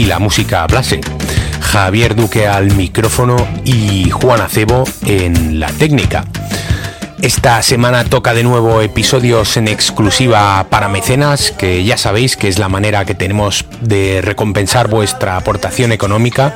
Si 0.00 0.06
la 0.06 0.18
música 0.18 0.62
hablase. 0.62 1.02
Javier 1.60 2.16
Duque 2.16 2.46
al 2.46 2.74
micrófono 2.74 3.36
y 3.66 4.08
Juan 4.08 4.40
Acebo 4.40 4.84
en 5.04 5.60
la 5.60 5.66
técnica. 5.72 6.24
Esta 7.20 7.62
semana 7.62 8.04
toca 8.04 8.32
de 8.32 8.42
nuevo 8.42 8.80
episodios 8.80 9.58
en 9.58 9.68
exclusiva 9.68 10.68
para 10.70 10.88
mecenas, 10.88 11.50
que 11.50 11.84
ya 11.84 11.98
sabéis 11.98 12.38
que 12.38 12.48
es 12.48 12.58
la 12.58 12.70
manera 12.70 13.04
que 13.04 13.14
tenemos 13.14 13.66
de 13.82 14.22
recompensar 14.22 14.88
vuestra 14.88 15.36
aportación 15.36 15.92
económica, 15.92 16.54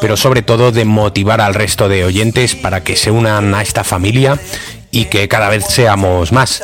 pero 0.00 0.16
sobre 0.16 0.40
todo 0.40 0.72
de 0.72 0.86
motivar 0.86 1.42
al 1.42 1.52
resto 1.52 1.90
de 1.90 2.02
oyentes 2.02 2.54
para 2.54 2.82
que 2.82 2.96
se 2.96 3.10
unan 3.10 3.54
a 3.54 3.60
esta 3.60 3.84
familia 3.84 4.38
y 4.90 5.04
que 5.04 5.28
cada 5.28 5.50
vez 5.50 5.66
seamos 5.66 6.32
más. 6.32 6.62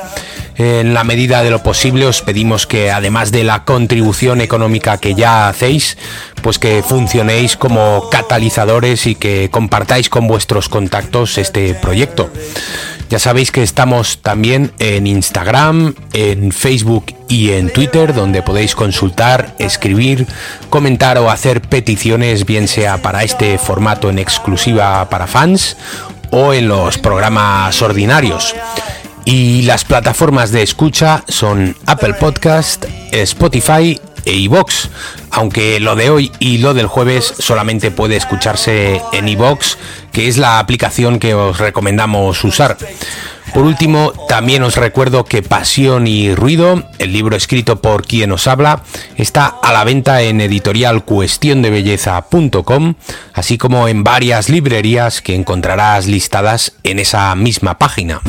En 0.63 0.95
la 0.95 1.03
medida 1.03 1.43
de 1.43 1.51
lo 1.51 1.61
posible 1.61 2.07
os 2.07 2.23
pedimos 2.23 2.69
que 2.69 2.93
además 2.93 3.33
de 3.33 3.43
la 3.43 3.65
contribución 3.65 4.41
económica 4.41 4.97
que 4.97 5.17
ya 5.17 5.49
hacéis, 5.49 5.99
pues 6.41 6.61
que 6.61 6.85
funcionéis 6.85 7.57
como 7.57 8.09
catalizadores 8.13 9.09
y 9.09 9.17
que 9.17 9.49
compartáis 9.51 10.09
con 10.09 10.29
vuestros 10.29 10.69
contactos 10.69 11.37
este 11.37 11.75
proyecto. 11.75 12.31
Ya 13.11 13.19
sabéis 13.19 13.51
que 13.51 13.65
estamos 13.65 14.23
también 14.23 14.71
en 14.79 15.09
Instagram, 15.09 15.97
en 16.13 16.53
Facebook 16.53 17.07
y 17.29 17.51
en 17.51 17.73
Twitter, 17.73 18.15
donde 18.15 18.43
podéis 18.43 18.77
consultar, 18.77 19.57
escribir, 19.59 20.29
comentar 20.71 21.19
o 21.19 21.29
hacer 21.29 21.61
peticiones, 21.61 22.47
bien 22.47 22.69
sea 22.69 23.03
para 23.03 23.25
este 23.25 23.59
formato 23.59 24.11
en 24.11 24.21
exclusiva 24.21 25.09
para 25.11 25.27
fans 25.27 25.77
o 26.31 26.53
en 26.53 26.69
los 26.69 26.99
programas 26.99 27.83
ordinarios. 27.83 28.55
Y 29.25 29.63
las 29.63 29.85
plataformas 29.85 30.51
de 30.51 30.63
escucha 30.63 31.25
son 31.29 31.77
Apple 31.87 32.15
Podcast, 32.15 32.85
Spotify 33.13 34.01
e 34.25 34.33
iVox, 34.35 34.89
aunque 35.31 35.81
lo 35.81 35.97
de 35.97 36.11
hoy 36.11 36.33
y 36.39 36.59
lo 36.59 36.75
del 36.75 36.87
jueves 36.87 37.33
solamente 37.39 37.91
puede 37.91 38.17
escucharse 38.17 39.01
en 39.13 39.29
iVox, 39.29 39.79
que 40.13 40.29
es 40.29 40.39
la 40.39 40.59
aplicación 40.59 41.19
que 41.19 41.35
os 41.35 41.59
recomendamos 41.59 42.43
usar. 42.45 42.77
Por 43.55 43.65
último, 43.65 44.13
también 44.29 44.63
os 44.63 44.77
recuerdo 44.77 45.25
que 45.25 45.43
Pasión 45.43 46.07
y 46.07 46.35
Ruido, 46.35 46.85
el 46.99 47.13
libro 47.13 47.37
escrito 47.37 47.83
por 47.83 48.07
quien 48.07 48.33
os 48.33 48.47
habla, 48.47 48.83
está 49.17 49.47
a 49.47 49.73
la 49.75 49.85
venta 49.85 50.23
en 50.23 50.41
editorial 50.41 51.05
cuestiondebelleza.com, 51.05 52.95
así 53.35 53.59
como 53.59 53.89
en 53.89 54.05
varias 54.05 54.49
librerías 54.49 55.21
que 55.21 55.35
encontrarás 55.35 56.07
listadas 56.07 56.73
en 56.83 56.99
esa 56.99 57.35
misma 57.35 57.79
página. 57.79 58.23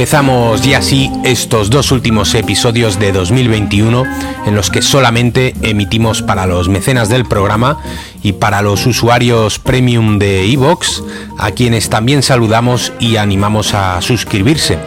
Empezamos 0.00 0.62
ya 0.62 0.78
así 0.78 1.10
estos 1.24 1.68
dos 1.68 1.92
últimos 1.92 2.34
episodios 2.34 2.98
de 2.98 3.12
2021 3.12 4.04
en 4.46 4.54
los 4.54 4.70
que 4.70 4.80
solamente 4.80 5.54
emitimos 5.60 6.22
para 6.22 6.46
los 6.46 6.70
mecenas 6.70 7.10
del 7.10 7.26
programa 7.26 7.78
y 8.22 8.32
para 8.32 8.62
los 8.62 8.86
usuarios 8.86 9.58
premium 9.58 10.18
de 10.18 10.50
Evox, 10.50 11.02
a 11.36 11.50
quienes 11.50 11.90
también 11.90 12.22
saludamos 12.22 12.94
y 12.98 13.16
animamos 13.16 13.74
a 13.74 14.00
suscribirse. 14.00 14.78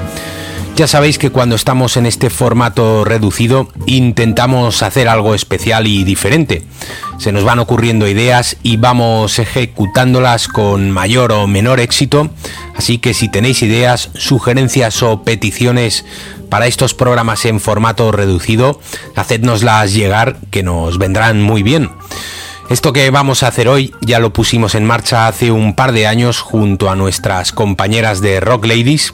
Ya 0.75 0.87
sabéis 0.87 1.19
que 1.19 1.29
cuando 1.29 1.55
estamos 1.55 1.97
en 1.97 2.07
este 2.07 2.31
formato 2.31 3.05
reducido 3.05 3.67
intentamos 3.85 4.81
hacer 4.81 5.07
algo 5.07 5.35
especial 5.35 5.85
y 5.85 6.03
diferente. 6.03 6.63
Se 7.19 7.31
nos 7.31 7.43
van 7.43 7.59
ocurriendo 7.59 8.07
ideas 8.07 8.57
y 8.63 8.77
vamos 8.77 9.37
ejecutándolas 9.37 10.47
con 10.47 10.89
mayor 10.89 11.31
o 11.31 11.45
menor 11.45 11.79
éxito, 11.79 12.31
así 12.75 12.97
que 12.97 13.13
si 13.13 13.29
tenéis 13.29 13.61
ideas, 13.61 14.09
sugerencias 14.15 15.03
o 15.03 15.23
peticiones 15.23 16.05
para 16.49 16.67
estos 16.67 16.93
programas 16.93 17.45
en 17.45 17.59
formato 17.59 18.11
reducido, 18.11 18.79
hacednoslas 19.15 19.93
llegar 19.93 20.37
que 20.51 20.63
nos 20.63 20.97
vendrán 20.97 21.41
muy 21.41 21.63
bien. 21.63 21.89
Esto 22.69 22.93
que 22.93 23.09
vamos 23.09 23.43
a 23.43 23.47
hacer 23.47 23.67
hoy 23.67 23.93
ya 24.01 24.19
lo 24.19 24.31
pusimos 24.31 24.73
en 24.73 24.85
marcha 24.85 25.27
hace 25.27 25.51
un 25.51 25.75
par 25.75 25.91
de 25.91 26.07
años 26.07 26.39
junto 26.39 26.89
a 26.89 26.95
nuestras 26.95 27.51
compañeras 27.51 28.21
de 28.21 28.39
Rock 28.39 28.65
Ladies 28.65 29.13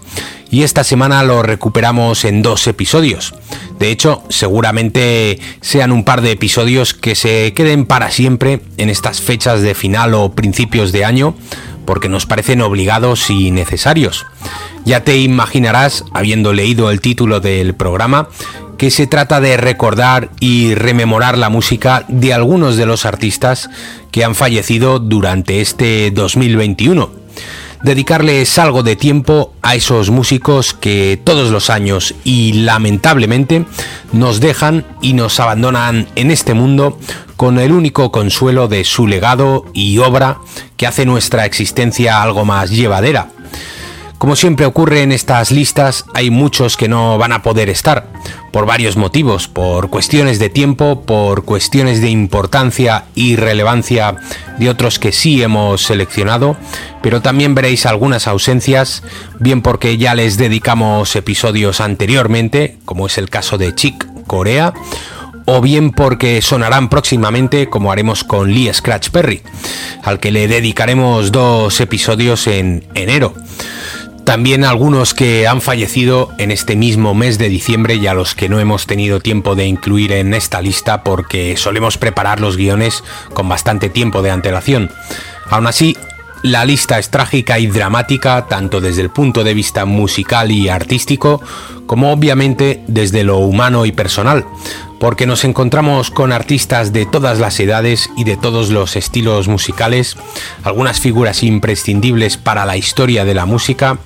y 0.52 0.64
esta 0.64 0.84
semana 0.84 1.24
lo 1.24 1.42
recuperamos 1.42 2.26
en 2.26 2.42
dos 2.42 2.68
episodios. 2.68 3.34
De 3.80 3.92
hecho, 3.92 4.24
seguramente 4.30 5.40
sean 5.62 5.92
un 5.92 6.04
par 6.04 6.22
de 6.22 6.32
episodios 6.32 6.94
que 6.94 7.16
se 7.16 7.54
queden 7.54 7.86
para 7.86 8.12
siempre 8.12 8.62
en 8.78 8.90
estas 8.90 9.22
fechas 9.22 9.62
de 9.62 9.76
final 9.76 10.14
o 10.14 10.34
principios 10.34 10.92
de 10.92 11.06
año 11.06 11.36
porque 11.90 12.08
nos 12.08 12.28
parecen 12.28 12.62
obligados 12.62 13.32
y 13.32 13.50
necesarios. 13.50 14.28
Ya 14.86 15.04
te 15.04 15.18
imaginarás, 15.18 16.06
habiendo 16.14 16.54
leído 16.54 16.92
el 16.92 17.02
título 17.02 17.40
del 17.40 17.74
programa, 17.74 18.28
que 18.78 18.92
se 18.92 19.08
trata 19.08 19.42
de 19.42 19.58
recordar 19.58 20.30
y 20.40 20.76
rememorar 20.76 21.36
la 21.36 21.50
música 21.50 22.06
de 22.08 22.32
algunos 22.32 22.78
de 22.78 22.86
los 22.86 23.08
artistas 23.08 23.72
que 24.12 24.24
han 24.24 24.36
fallecido 24.36 25.00
durante 25.00 25.62
este 25.62 26.12
2021 26.12 27.10
dedicarles 27.84 28.58
algo 28.58 28.84
de 28.84 28.96
tiempo 28.96 29.54
a 29.62 29.76
esos 29.76 30.10
músicos 30.10 30.74
que 30.74 31.20
todos 31.24 31.52
los 31.52 31.70
años 31.70 32.16
y 32.24 32.54
lamentablemente 32.54 33.66
nos 34.12 34.40
dejan 34.40 34.86
y 35.02 35.14
nos 35.14 35.40
abandonan 35.40 36.08
en 36.16 36.32
este 36.32 36.54
mundo 36.54 36.98
con 37.38 37.58
el 37.58 37.72
único 37.72 38.12
consuelo 38.12 38.68
de 38.68 38.84
su 38.84 39.08
legado 39.08 39.66
y 39.74 39.98
obra 40.00 40.40
que 40.76 40.88
hace 40.88 41.06
nuestra 41.06 41.46
existencia 41.46 42.22
algo 42.22 42.44
más 42.44 42.70
llevadera. 42.70 43.30
Como 44.20 44.36
siempre 44.36 44.66
ocurre 44.66 45.02
en 45.02 45.14
estas 45.14 45.50
listas, 45.50 46.04
hay 46.14 46.30
muchos 46.30 46.76
que 46.76 46.90
no 46.90 47.18
van 47.18 47.32
a 47.32 47.42
poder 47.42 47.70
estar, 47.70 48.06
por 48.52 48.66
varios 48.66 48.98
motivos, 48.98 49.48
por 49.48 49.90
cuestiones 49.90 50.40
de 50.40 50.50
tiempo, 50.50 51.04
por 51.04 51.46
cuestiones 51.46 52.02
de 52.02 52.10
importancia 52.10 53.06
y 53.16 53.38
relevancia 53.38 54.18
de 54.58 54.70
otros 54.70 55.00
que 55.00 55.14
sí 55.14 55.42
hemos 55.42 55.84
seleccionado, 55.84 56.58
pero 57.02 57.22
también 57.22 57.56
veréis 57.56 57.86
algunas 57.86 58.28
ausencias, 58.28 59.04
bien 59.40 59.62
porque 59.62 59.98
ya 59.98 60.14
les 60.16 60.38
dedicamos 60.38 61.16
episodios 61.16 61.80
anteriormente, 61.80 62.78
como 62.84 63.08
es 63.08 63.18
el 63.18 63.30
caso 63.30 63.58
de 63.58 63.74
Chick 63.74 64.06
Corea, 64.28 64.74
o 65.46 65.62
bien 65.62 65.92
porque 65.92 66.42
sonarán 66.42 66.90
próximamente 66.90 67.70
como 67.70 67.90
haremos 67.90 68.26
con 68.26 68.52
Lee 68.54 68.74
Scratch 68.74 69.12
Perry, 69.12 69.42
al 70.04 70.20
que 70.20 70.34
le 70.34 70.50
dedicaremos 70.50 71.32
dos 71.32 71.80
episodios 71.80 72.48
en 72.48 72.86
enero. 72.96 73.34
También 74.30 74.64
algunos 74.64 75.16
que 75.16 75.48
han 75.48 75.60
fallecido 75.60 76.30
en 76.38 76.52
este 76.52 76.76
mismo 76.76 77.16
mes 77.16 77.40
de 77.40 77.50
diciembre 77.50 77.96
y 77.96 78.06
a 78.06 78.14
los 78.14 78.36
que 78.36 78.48
no 78.48 78.60
hemos 78.60 78.86
tenido 78.86 79.20
tiempo 79.20 79.56
de 79.56 79.66
incluir 79.66 80.12
en 80.12 80.36
esta 80.36 80.62
lista 80.62 81.04
porque 81.04 81.58
solemos 81.58 81.98
preparar 81.98 82.40
los 82.40 82.56
guiones 82.56 83.04
con 83.34 83.50
bastante 83.50 83.90
tiempo 83.90 84.22
de 84.22 84.30
antelación. 84.30 84.92
Aún 85.50 85.66
así, 85.66 85.98
la 86.44 86.64
lista 86.64 87.00
es 87.00 87.10
trágica 87.10 87.58
y 87.58 87.66
dramática 87.66 88.46
tanto 88.46 88.82
desde 88.82 89.02
el 89.02 89.10
punto 89.10 89.44
de 89.44 89.56
vista 89.56 89.86
musical 89.86 90.52
y 90.52 90.70
artístico 90.70 91.42
como 91.88 92.12
obviamente 92.12 92.84
desde 92.86 93.24
lo 93.24 93.40
humano 93.40 93.88
y 93.88 93.92
personal, 93.92 94.46
porque 95.00 95.26
nos 95.26 95.44
encontramos 95.46 96.12
con 96.12 96.32
artistas 96.32 96.94
de 96.94 97.06
todas 97.06 97.40
las 97.40 97.60
edades 97.60 98.10
y 98.18 98.26
de 98.26 98.38
todos 98.38 98.70
los 98.70 98.96
estilos 98.96 99.48
musicales, 99.48 100.18
algunas 100.64 101.00
figuras 101.00 101.44
imprescindibles 101.44 102.38
para 102.38 102.66
la 102.66 102.78
historia 102.78 103.26
de 103.26 103.34
la 103.34 103.46
música, 103.46 103.98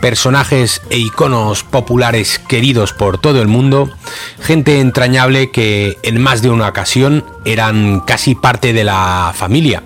personajes 0.00 0.80
e 0.90 0.98
iconos 0.98 1.62
populares 1.62 2.38
queridos 2.38 2.92
por 2.92 3.18
todo 3.18 3.42
el 3.42 3.48
mundo, 3.48 3.90
gente 4.40 4.80
entrañable 4.80 5.50
que 5.50 5.96
en 6.02 6.20
más 6.20 6.42
de 6.42 6.50
una 6.50 6.68
ocasión 6.68 7.24
eran 7.44 8.00
casi 8.00 8.34
parte 8.34 8.72
de 8.72 8.84
la 8.84 9.32
familia. 9.34 9.82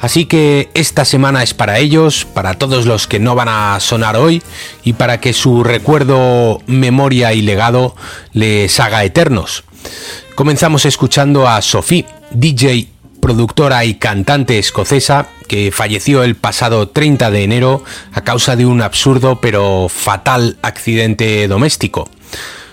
Así 0.00 0.24
que 0.24 0.68
esta 0.74 1.04
semana 1.04 1.44
es 1.44 1.54
para 1.54 1.78
ellos, 1.78 2.24
para 2.24 2.54
todos 2.54 2.86
los 2.86 3.06
que 3.06 3.20
no 3.20 3.36
van 3.36 3.48
a 3.48 3.78
sonar 3.78 4.16
hoy 4.16 4.42
y 4.82 4.94
para 4.94 5.20
que 5.20 5.32
su 5.32 5.62
recuerdo, 5.62 6.60
memoria 6.66 7.32
y 7.34 7.42
legado 7.42 7.94
les 8.32 8.80
haga 8.80 9.04
eternos. 9.04 9.62
Comenzamos 10.34 10.84
escuchando 10.84 11.48
a 11.48 11.60
Sophie, 11.62 12.06
DJ, 12.30 12.88
productora 13.20 13.84
y 13.84 13.94
cantante 13.94 14.58
escocesa 14.58 15.28
que 15.46 15.70
falleció 15.70 16.24
el 16.24 16.34
pasado 16.34 16.88
30 16.88 17.30
de 17.30 17.44
enero 17.44 17.84
a 18.12 18.22
causa 18.22 18.56
de 18.56 18.66
un 18.66 18.82
absurdo 18.82 19.40
pero 19.40 19.88
fatal 19.88 20.56
accidente 20.62 21.46
doméstico. 21.46 22.08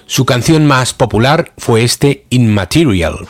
Su 0.07 0.25
canción 0.25 0.65
más 0.65 0.93
popular 0.93 1.51
fue 1.57 1.83
este 1.83 2.25
Immaterial. 2.29 3.27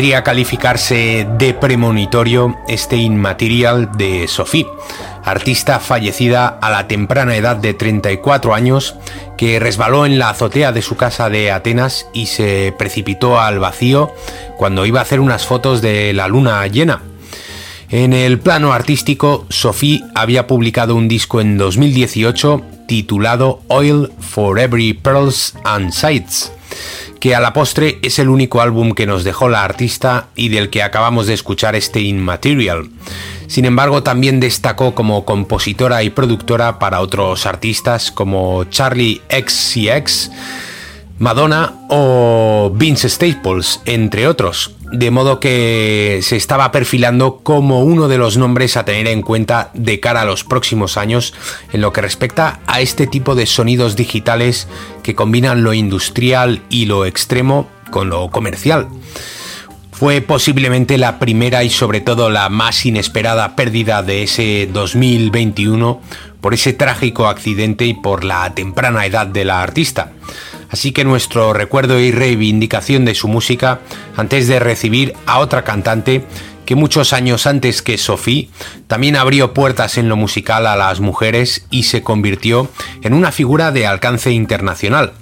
Podría 0.00 0.24
calificarse 0.24 1.28
de 1.36 1.52
premonitorio 1.52 2.56
este 2.68 2.96
Inmaterial 2.96 3.98
de 3.98 4.28
Sophie, 4.28 4.66
artista 5.22 5.78
fallecida 5.78 6.48
a 6.48 6.70
la 6.70 6.88
temprana 6.88 7.36
edad 7.36 7.56
de 7.56 7.74
34 7.74 8.54
años, 8.54 8.96
que 9.36 9.60
resbaló 9.60 10.06
en 10.06 10.18
la 10.18 10.30
azotea 10.30 10.72
de 10.72 10.80
su 10.80 10.96
casa 10.96 11.28
de 11.28 11.50
Atenas 11.50 12.06
y 12.14 12.28
se 12.28 12.74
precipitó 12.78 13.38
al 13.38 13.58
vacío 13.58 14.10
cuando 14.56 14.86
iba 14.86 15.00
a 15.00 15.02
hacer 15.02 15.20
unas 15.20 15.44
fotos 15.44 15.82
de 15.82 16.14
la 16.14 16.28
luna 16.28 16.66
llena. 16.66 17.02
En 17.90 18.14
el 18.14 18.38
plano 18.38 18.72
artístico, 18.72 19.44
Sophie 19.50 20.02
había 20.14 20.46
publicado 20.46 20.94
un 20.94 21.08
disco 21.08 21.42
en 21.42 21.58
2018 21.58 22.62
titulado 22.88 23.60
Oil 23.68 24.10
for 24.18 24.58
Every 24.58 24.94
Pearls 24.94 25.56
and 25.64 25.92
Sights, 25.92 26.52
que 27.20 27.34
a 27.34 27.40
la 27.40 27.52
postre 27.52 27.98
es 28.02 28.18
el 28.18 28.30
único 28.30 28.62
álbum 28.62 28.92
que 28.92 29.06
nos 29.06 29.24
dejó 29.24 29.48
la 29.48 29.62
artista 29.62 30.28
y 30.34 30.48
del 30.48 30.70
que 30.70 30.82
acabamos 30.82 31.26
de 31.26 31.34
escuchar 31.34 31.76
este 31.76 32.00
Inmaterial. 32.00 32.88
Sin 33.46 33.66
embargo, 33.66 34.02
también 34.02 34.40
destacó 34.40 34.94
como 34.94 35.24
compositora 35.24 36.02
y 36.02 36.10
productora 36.10 36.78
para 36.78 37.00
otros 37.00 37.46
artistas 37.46 38.10
como 38.10 38.64
Charlie 38.64 39.20
XCX, 39.28 40.30
Madonna 41.18 41.74
o 41.90 42.72
Vince 42.74 43.10
Staples, 43.10 43.80
entre 43.84 44.26
otros. 44.26 44.74
De 44.92 45.12
modo 45.12 45.38
que 45.38 46.18
se 46.22 46.36
estaba 46.36 46.72
perfilando 46.72 47.38
como 47.44 47.82
uno 47.82 48.08
de 48.08 48.18
los 48.18 48.36
nombres 48.36 48.76
a 48.76 48.84
tener 48.84 49.06
en 49.06 49.22
cuenta 49.22 49.70
de 49.72 50.00
cara 50.00 50.22
a 50.22 50.24
los 50.24 50.42
próximos 50.42 50.96
años 50.96 51.32
en 51.72 51.80
lo 51.80 51.92
que 51.92 52.00
respecta 52.00 52.58
a 52.66 52.80
este 52.80 53.06
tipo 53.06 53.36
de 53.36 53.46
sonidos 53.46 53.94
digitales 53.94 54.66
que 55.04 55.14
combinan 55.14 55.62
lo 55.62 55.74
industrial 55.74 56.62
y 56.70 56.86
lo 56.86 57.06
extremo 57.06 57.68
con 57.90 58.08
lo 58.08 58.30
comercial. 58.30 58.88
Fue 59.92 60.22
posiblemente 60.22 60.98
la 60.98 61.20
primera 61.20 61.62
y 61.62 61.70
sobre 61.70 62.00
todo 62.00 62.28
la 62.28 62.48
más 62.48 62.84
inesperada 62.84 63.54
pérdida 63.54 64.02
de 64.02 64.24
ese 64.24 64.68
2021 64.72 66.00
por 66.40 66.54
ese 66.54 66.72
trágico 66.72 67.28
accidente 67.28 67.84
y 67.84 67.94
por 67.94 68.24
la 68.24 68.54
temprana 68.54 69.06
edad 69.06 69.26
de 69.26 69.44
la 69.44 69.62
artista 69.62 70.12
así 70.70 70.92
que 70.92 71.04
nuestro 71.04 71.52
recuerdo 71.52 72.00
y 72.00 72.12
reivindicación 72.12 73.04
de 73.04 73.14
su 73.14 73.28
música 73.28 73.80
antes 74.16 74.48
de 74.48 74.58
recibir 74.58 75.14
a 75.26 75.38
otra 75.38 75.64
cantante 75.64 76.24
que 76.70 76.76
muchos 76.76 77.12
años 77.12 77.46
antes 77.46 77.82
que 77.82 77.98
Sophie 77.98 78.48
también 78.86 79.16
abrió 79.16 79.52
puertas 79.52 79.98
en 79.98 80.08
lo 80.08 80.16
musical 80.16 80.66
a 80.66 80.76
las 80.76 81.00
mujeres 81.00 81.66
y 81.70 81.82
se 81.82 82.02
convirtió 82.02 82.68
en 83.02 83.14
una 83.14 83.32
figura 83.32 83.72
de 83.72 83.86
alcance 83.86 84.30
internacional. 84.30 85.12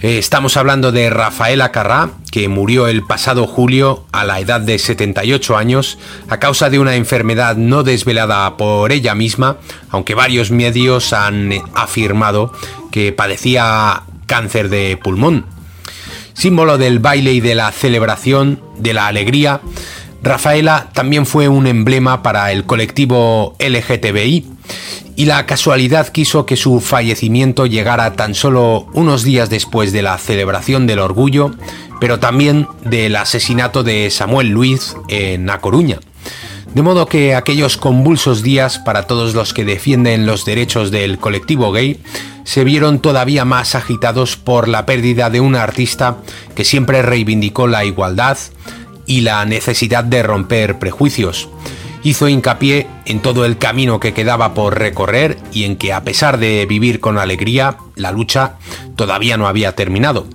Eh, 0.00 0.18
estamos 0.18 0.58
hablando 0.58 0.92
de 0.92 1.08
Rafaela 1.08 1.72
Carrá, 1.72 2.10
que 2.30 2.48
murió 2.48 2.88
el 2.88 3.02
pasado 3.02 3.46
julio 3.46 4.04
a 4.12 4.24
la 4.24 4.40
edad 4.40 4.60
de 4.60 4.78
78 4.78 5.56
años 5.56 5.98
a 6.28 6.38
causa 6.38 6.68
de 6.68 6.78
una 6.78 6.96
enfermedad 6.96 7.56
no 7.56 7.82
desvelada 7.82 8.58
por 8.58 8.92
ella 8.92 9.14
misma, 9.14 9.56
aunque 9.88 10.14
varios 10.14 10.50
medios 10.50 11.14
han 11.14 11.52
afirmado 11.74 12.52
que 12.90 13.12
padecía 13.12 14.02
cáncer 14.26 14.68
de 14.68 14.98
pulmón. 15.02 15.46
Símbolo 16.34 16.78
del 16.78 16.98
baile 16.98 17.32
y 17.32 17.40
de 17.40 17.54
la 17.54 17.70
celebración, 17.70 18.60
de 18.78 18.92
la 18.92 19.06
alegría, 19.06 19.60
Rafaela 20.22 20.88
también 20.94 21.26
fue 21.26 21.48
un 21.48 21.66
emblema 21.66 22.22
para 22.22 22.50
el 22.50 22.64
colectivo 22.64 23.56
LGTBI 23.58 24.46
y 25.16 25.26
la 25.26 25.46
casualidad 25.46 26.08
quiso 26.08 26.46
que 26.46 26.56
su 26.56 26.80
fallecimiento 26.80 27.66
llegara 27.66 28.14
tan 28.14 28.34
solo 28.34 28.86
unos 28.94 29.22
días 29.22 29.50
después 29.50 29.92
de 29.92 30.02
la 30.02 30.16
celebración 30.18 30.86
del 30.86 30.98
orgullo, 30.98 31.52
pero 32.00 32.18
también 32.20 32.66
del 32.84 33.16
asesinato 33.16 33.84
de 33.84 34.10
Samuel 34.10 34.48
Luis 34.48 34.96
en 35.08 35.48
A 35.50 35.60
Coruña. 35.60 36.00
De 36.74 36.82
modo 36.82 37.06
que 37.06 37.36
aquellos 37.36 37.76
convulsos 37.76 38.42
días 38.42 38.80
para 38.80 39.06
todos 39.06 39.34
los 39.34 39.54
que 39.54 39.64
defienden 39.64 40.26
los 40.26 40.44
derechos 40.44 40.90
del 40.90 41.18
colectivo 41.18 41.70
gay 41.70 42.00
se 42.42 42.64
vieron 42.64 42.98
todavía 42.98 43.44
más 43.44 43.76
agitados 43.76 44.36
por 44.36 44.66
la 44.66 44.84
pérdida 44.84 45.30
de 45.30 45.40
una 45.40 45.62
artista 45.62 46.16
que 46.56 46.64
siempre 46.64 47.00
reivindicó 47.02 47.68
la 47.68 47.84
igualdad 47.84 48.36
y 49.06 49.20
la 49.20 49.44
necesidad 49.44 50.02
de 50.02 50.24
romper 50.24 50.80
prejuicios. 50.80 51.48
Hizo 52.02 52.28
hincapié 52.28 52.88
en 53.06 53.20
todo 53.20 53.44
el 53.44 53.56
camino 53.56 54.00
que 54.00 54.12
quedaba 54.12 54.52
por 54.52 54.76
recorrer 54.76 55.38
y 55.52 55.64
en 55.64 55.76
que 55.76 55.92
a 55.92 56.02
pesar 56.02 56.38
de 56.38 56.66
vivir 56.66 56.98
con 56.98 57.18
alegría, 57.18 57.78
la 57.94 58.10
lucha 58.10 58.56
todavía 58.96 59.36
no 59.36 59.46
había 59.46 59.76
terminado. 59.76 60.26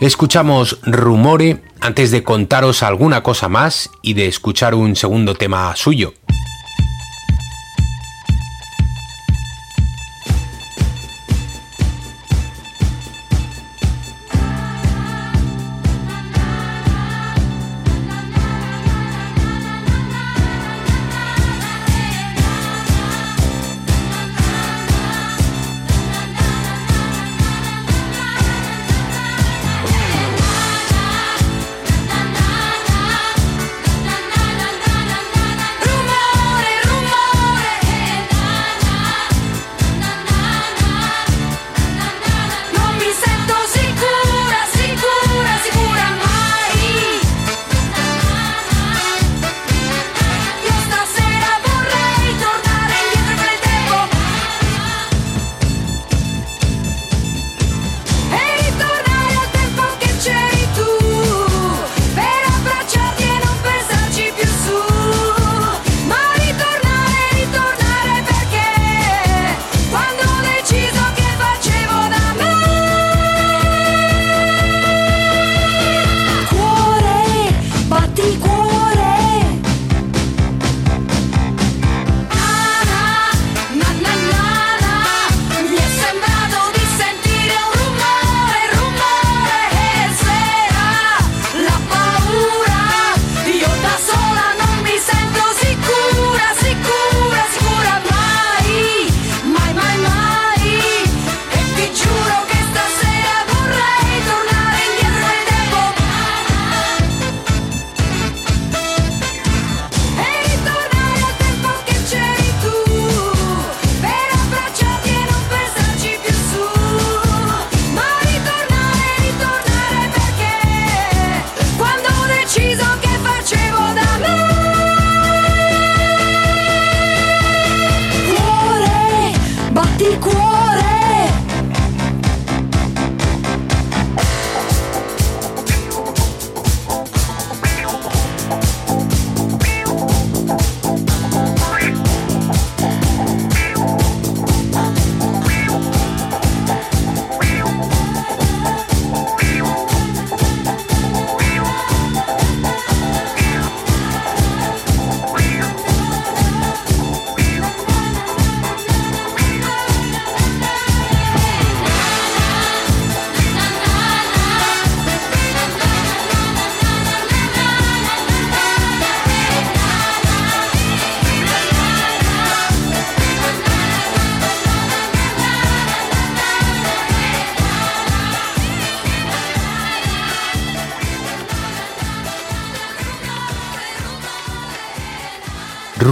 Escuchamos 0.00 0.78
Rumore 0.80 1.60
antes 1.78 2.10
de 2.10 2.24
contaros 2.24 2.82
alguna 2.82 3.22
cosa 3.22 3.50
más 3.50 3.90
y 4.00 4.14
de 4.14 4.28
escuchar 4.28 4.74
un 4.74 4.96
segundo 4.96 5.34
tema 5.34 5.76
suyo. 5.76 6.14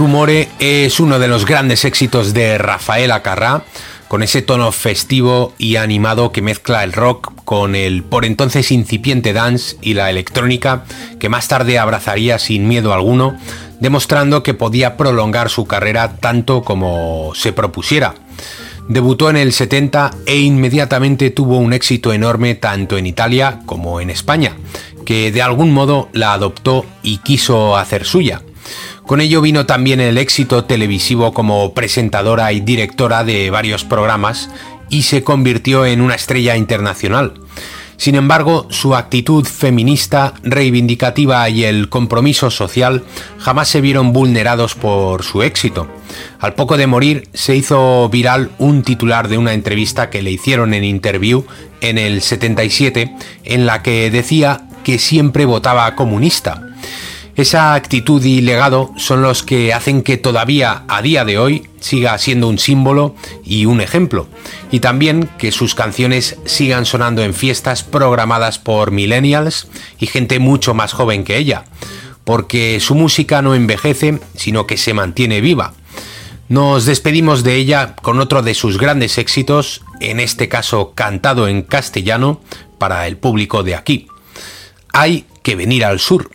Rumore 0.09 0.47
es 0.57 0.99
uno 0.99 1.19
de 1.19 1.27
los 1.27 1.45
grandes 1.45 1.85
éxitos 1.85 2.33
de 2.33 2.57
Rafael 2.57 3.11
Acarrá, 3.11 3.61
con 4.07 4.23
ese 4.23 4.41
tono 4.41 4.71
festivo 4.71 5.53
y 5.59 5.75
animado 5.75 6.31
que 6.31 6.41
mezcla 6.41 6.83
el 6.83 6.93
rock 6.93 7.31
con 7.45 7.75
el 7.75 8.01
por 8.01 8.25
entonces 8.25 8.71
incipiente 8.71 9.33
dance 9.33 9.77
y 9.83 9.93
la 9.93 10.09
electrónica 10.09 10.83
que 11.19 11.29
más 11.29 11.47
tarde 11.47 11.77
abrazaría 11.77 12.39
sin 12.39 12.67
miedo 12.67 12.91
alguno, 12.91 13.37
demostrando 13.81 14.41
que 14.41 14.55
podía 14.55 14.97
prolongar 14.97 15.51
su 15.51 15.67
carrera 15.67 16.15
tanto 16.19 16.63
como 16.63 17.33
se 17.35 17.53
propusiera. 17.53 18.15
Debutó 18.87 19.29
en 19.29 19.37
el 19.37 19.53
70 19.53 20.09
e 20.25 20.39
inmediatamente 20.39 21.29
tuvo 21.29 21.59
un 21.59 21.71
éxito 21.71 22.13
enorme 22.13 22.55
tanto 22.55 22.97
en 22.97 23.05
Italia 23.05 23.59
como 23.67 24.01
en 24.01 24.09
España, 24.09 24.53
que 25.05 25.31
de 25.31 25.43
algún 25.43 25.71
modo 25.71 26.09
la 26.13 26.33
adoptó 26.33 26.83
y 27.03 27.19
quiso 27.19 27.77
hacer 27.77 28.05
suya. 28.05 28.41
Con 29.09 29.21
ello 29.21 29.41
vino 29.41 29.65
también 29.65 30.01
el 30.01 30.19
éxito 30.19 30.65
televisivo 30.65 31.33
como 31.33 31.73
presentadora 31.73 32.53
y 32.53 32.59
directora 32.59 33.23
de 33.23 33.49
varios 33.49 33.83
programas 33.83 34.51
y 34.87 35.01
se 35.01 35.23
convirtió 35.23 35.83
en 35.87 36.01
una 36.01 36.13
estrella 36.13 36.55
internacional. 36.55 37.33
Sin 37.97 38.13
embargo, 38.13 38.67
su 38.69 38.93
actitud 38.93 39.45
feminista, 39.45 40.35
reivindicativa 40.43 41.49
y 41.49 41.63
el 41.63 41.89
compromiso 41.89 42.51
social 42.51 43.03
jamás 43.39 43.69
se 43.69 43.81
vieron 43.81 44.13
vulnerados 44.13 44.75
por 44.75 45.23
su 45.23 45.41
éxito. 45.41 45.87
Al 46.39 46.53
poco 46.53 46.77
de 46.77 46.85
morir, 46.85 47.29
se 47.33 47.55
hizo 47.55 48.09
viral 48.09 48.51
un 48.59 48.83
titular 48.83 49.27
de 49.27 49.39
una 49.39 49.53
entrevista 49.53 50.11
que 50.11 50.21
le 50.21 50.29
hicieron 50.29 50.75
en 50.75 50.83
Interview 50.83 51.45
en 51.81 51.97
el 51.97 52.21
77, 52.21 53.15
en 53.43 53.65
la 53.65 53.81
que 53.81 54.11
decía 54.11 54.67
que 54.83 54.99
siempre 54.99 55.45
votaba 55.45 55.95
comunista. 55.95 56.68
Esa 57.39 57.73
actitud 57.73 58.21
y 58.25 58.41
legado 58.41 58.91
son 58.97 59.21
los 59.21 59.43
que 59.43 59.73
hacen 59.73 60.01
que 60.01 60.17
todavía 60.17 60.83
a 60.89 61.01
día 61.01 61.23
de 61.23 61.37
hoy 61.37 61.69
siga 61.79 62.17
siendo 62.17 62.49
un 62.49 62.59
símbolo 62.59 63.15
y 63.45 63.65
un 63.65 63.79
ejemplo, 63.79 64.27
y 64.71 64.81
también 64.81 65.29
que 65.37 65.53
sus 65.53 65.73
canciones 65.73 66.35
sigan 66.43 66.85
sonando 66.85 67.23
en 67.23 67.33
fiestas 67.33 67.81
programadas 67.81 68.59
por 68.59 68.91
millennials 68.91 69.69
y 69.99 70.07
gente 70.07 70.39
mucho 70.39 70.73
más 70.73 70.91
joven 70.91 71.23
que 71.23 71.37
ella, 71.37 71.63
porque 72.25 72.81
su 72.81 72.93
música 72.93 73.41
no 73.41 73.55
envejece, 73.55 74.19
sino 74.35 74.67
que 74.67 74.75
se 74.75 74.93
mantiene 74.93 75.39
viva. 75.39 75.75
Nos 76.49 76.85
despedimos 76.85 77.45
de 77.45 77.55
ella 77.55 77.95
con 78.01 78.19
otro 78.19 78.41
de 78.41 78.53
sus 78.53 78.77
grandes 78.77 79.17
éxitos, 79.17 79.81
en 80.01 80.19
este 80.19 80.49
caso 80.49 80.91
cantado 80.93 81.47
en 81.47 81.61
castellano 81.61 82.41
para 82.77 83.07
el 83.07 83.15
público 83.15 83.63
de 83.63 83.75
aquí. 83.75 84.07
Hay 84.91 85.25
que 85.41 85.55
venir 85.55 85.85
al 85.85 86.01
sur. 86.01 86.31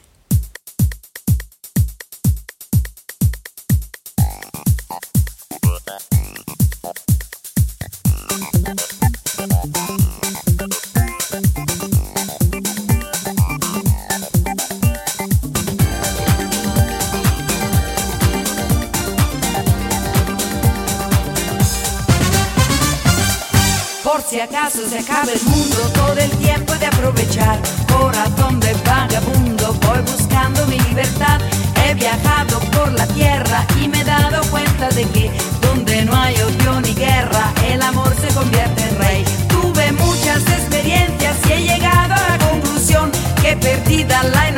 Se 24.54 25.00
acaba 25.00 25.32
el 25.32 25.42
mundo, 25.42 25.76
todo 25.94 26.16
el 26.16 26.30
tiempo 26.38 26.74
de 26.76 26.86
aprovechar. 26.86 27.58
Corazón 27.92 28.60
de 28.60 28.72
vagabundo, 28.86 29.74
voy 29.82 30.00
buscando 30.02 30.64
mi 30.68 30.78
libertad. 30.78 31.40
He 31.84 31.94
viajado 31.94 32.60
por 32.70 32.92
la 32.92 33.04
tierra 33.08 33.66
y 33.82 33.88
me 33.88 34.00
he 34.00 34.04
dado 34.04 34.42
cuenta 34.50 34.88
de 34.90 35.06
que 35.06 35.30
donde 35.60 36.04
no 36.04 36.14
hay 36.14 36.36
odio 36.40 36.80
ni 36.82 36.94
guerra, 36.94 37.52
el 37.68 37.82
amor 37.82 38.14
se 38.20 38.32
convierte 38.32 38.84
en 38.84 38.98
rey. 38.98 39.24
Tuve 39.48 39.90
muchas 39.90 40.42
experiencias 40.46 41.36
y 41.48 41.52
he 41.52 41.60
llegado 41.62 42.14
a 42.14 42.28
la 42.28 42.38
conclusión 42.38 43.10
que 43.42 43.56
perdida 43.56 44.22
la 44.22 44.48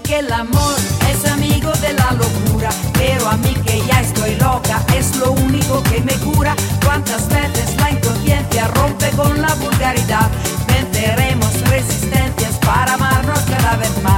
que 0.00 0.18
el 0.18 0.32
amor 0.32 0.74
es 1.10 1.30
amigo 1.30 1.70
de 1.80 1.92
la 1.92 2.12
locura, 2.12 2.70
pero 2.94 3.28
a 3.28 3.36
mí 3.36 3.54
que 3.64 3.82
ya 3.86 4.00
estoy 4.00 4.34
loca 4.36 4.82
es 4.96 5.16
lo 5.16 5.32
único 5.32 5.82
que 5.84 6.00
me 6.00 6.12
cura. 6.14 6.54
Cuántas 6.84 7.28
veces 7.28 7.76
la 7.76 7.90
inconsciencia 7.90 8.68
rompe 8.68 9.08
con 9.10 9.40
la 9.40 9.54
vulgaridad, 9.54 10.28
venceremos 10.66 11.52
resistencias 11.70 12.56
para 12.64 12.94
amarnos 12.94 13.38
cada 13.40 13.76
vez 13.76 14.02
más. 14.02 14.15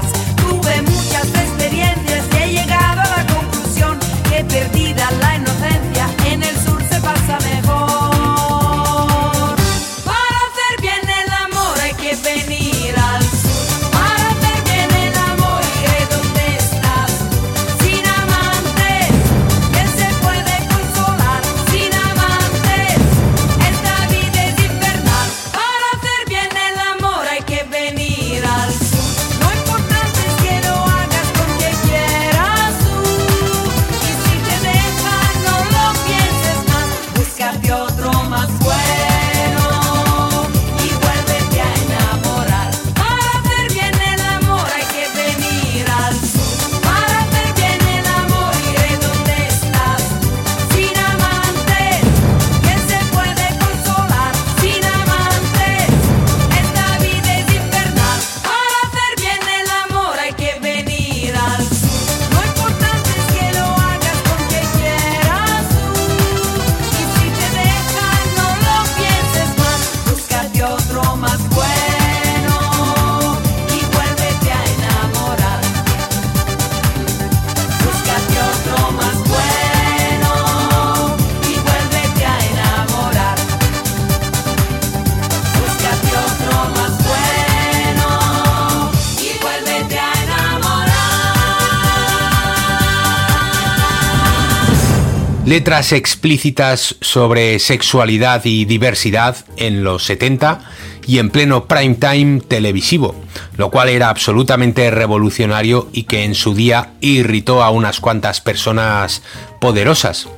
Letras 95.48 95.92
explícitas 95.92 96.96
sobre 97.00 97.58
sexualidad 97.58 98.44
y 98.44 98.66
diversidad 98.66 99.34
en 99.56 99.82
los 99.82 100.04
70 100.04 100.61
y 101.06 101.20
en 101.20 101.30
pleno 101.30 101.64
prime 101.64 101.94
time 101.94 102.40
televisivo, 102.42 103.14
lo 103.56 103.70
cual 103.70 103.88
era 103.88 104.11
absolutamente 104.11 104.90
revolucionario 104.90 105.88
y 105.90 106.02
que 106.02 106.24
en 106.24 106.34
su 106.34 106.54
día 106.54 106.90
irritó 107.00 107.62
a 107.62 107.70
unas 107.70 107.98
cuantas 107.98 108.42
personas 108.42 109.22
poderosas. 109.58 110.28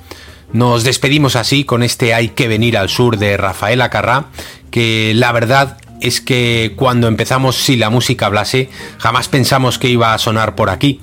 Nos 0.53 0.85
despedimos 0.85 1.35
así 1.35 1.65
con 1.65 1.83
este 1.83 2.15
Hay 2.15 2.29
que 2.29 2.47
venir 2.47 2.79
al 2.79 2.89
sur 2.89 3.19
de 3.19 3.37
Rafaela 3.37 3.91
Carrá, 3.91 4.27
que 4.71 5.13
la 5.17 5.33
verdad 5.33 5.77
es 6.01 6.21
que 6.21 6.73
cuando 6.77 7.09
empezamos 7.09 7.57
Si 7.57 7.77
la 7.77 7.91
música 7.91 8.27
hablase, 8.27 8.71
jamás 8.99 9.29
pensamos 9.29 9.79
que 9.79 9.89
iba 9.89 10.15
a 10.15 10.19
sonar 10.19 10.55
por 10.55 10.71
aquí, 10.71 11.01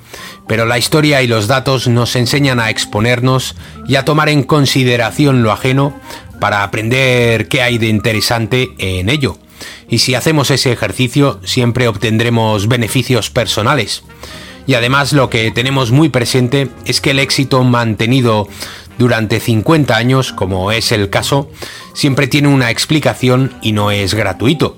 pero 0.48 0.66
la 0.66 0.78
historia 0.78 1.22
y 1.22 1.26
los 1.26 1.46
datos 1.46 1.86
nos 1.86 2.16
enseñan 2.16 2.58
a 2.58 2.70
exponernos 2.70 3.54
y 3.86 3.96
a 3.96 4.04
tomar 4.04 4.28
en 4.30 4.42
consideración 4.42 5.42
lo 5.42 5.52
ajeno 5.52 5.94
para 6.40 6.64
aprender 6.64 7.48
qué 7.48 7.62
hay 7.62 7.78
de 7.78 7.88
interesante 7.88 8.70
en 8.78 9.10
ello. 9.10 9.38
Y 9.88 9.98
si 9.98 10.14
hacemos 10.14 10.50
ese 10.50 10.72
ejercicio 10.72 11.40
siempre 11.44 11.86
obtendremos 11.86 12.66
beneficios 12.68 13.30
personales. 13.30 14.02
Y 14.66 14.74
además 14.74 15.12
lo 15.12 15.30
que 15.30 15.50
tenemos 15.50 15.90
muy 15.90 16.08
presente 16.08 16.68
es 16.84 17.00
que 17.00 17.10
el 17.10 17.18
éxito 17.18 17.64
mantenido 17.64 18.48
durante 18.98 19.40
50 19.40 19.96
años, 19.96 20.32
como 20.32 20.72
es 20.72 20.92
el 20.92 21.08
caso, 21.08 21.50
siempre 21.94 22.26
tiene 22.26 22.48
una 22.48 22.70
explicación 22.70 23.54
y 23.62 23.72
no 23.72 23.90
es 23.90 24.14
gratuito. 24.14 24.76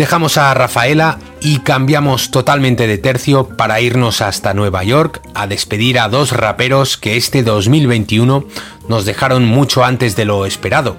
Dejamos 0.00 0.38
a 0.38 0.54
Rafaela 0.54 1.18
y 1.42 1.58
cambiamos 1.58 2.30
totalmente 2.30 2.86
de 2.86 2.96
tercio 2.96 3.46
para 3.46 3.82
irnos 3.82 4.22
hasta 4.22 4.54
Nueva 4.54 4.82
York 4.82 5.20
a 5.34 5.46
despedir 5.46 5.98
a 5.98 6.08
dos 6.08 6.32
raperos 6.32 6.96
que 6.96 7.18
este 7.18 7.42
2021 7.42 8.46
nos 8.88 9.04
dejaron 9.04 9.44
mucho 9.44 9.84
antes 9.84 10.16
de 10.16 10.24
lo 10.24 10.46
esperado. 10.46 10.96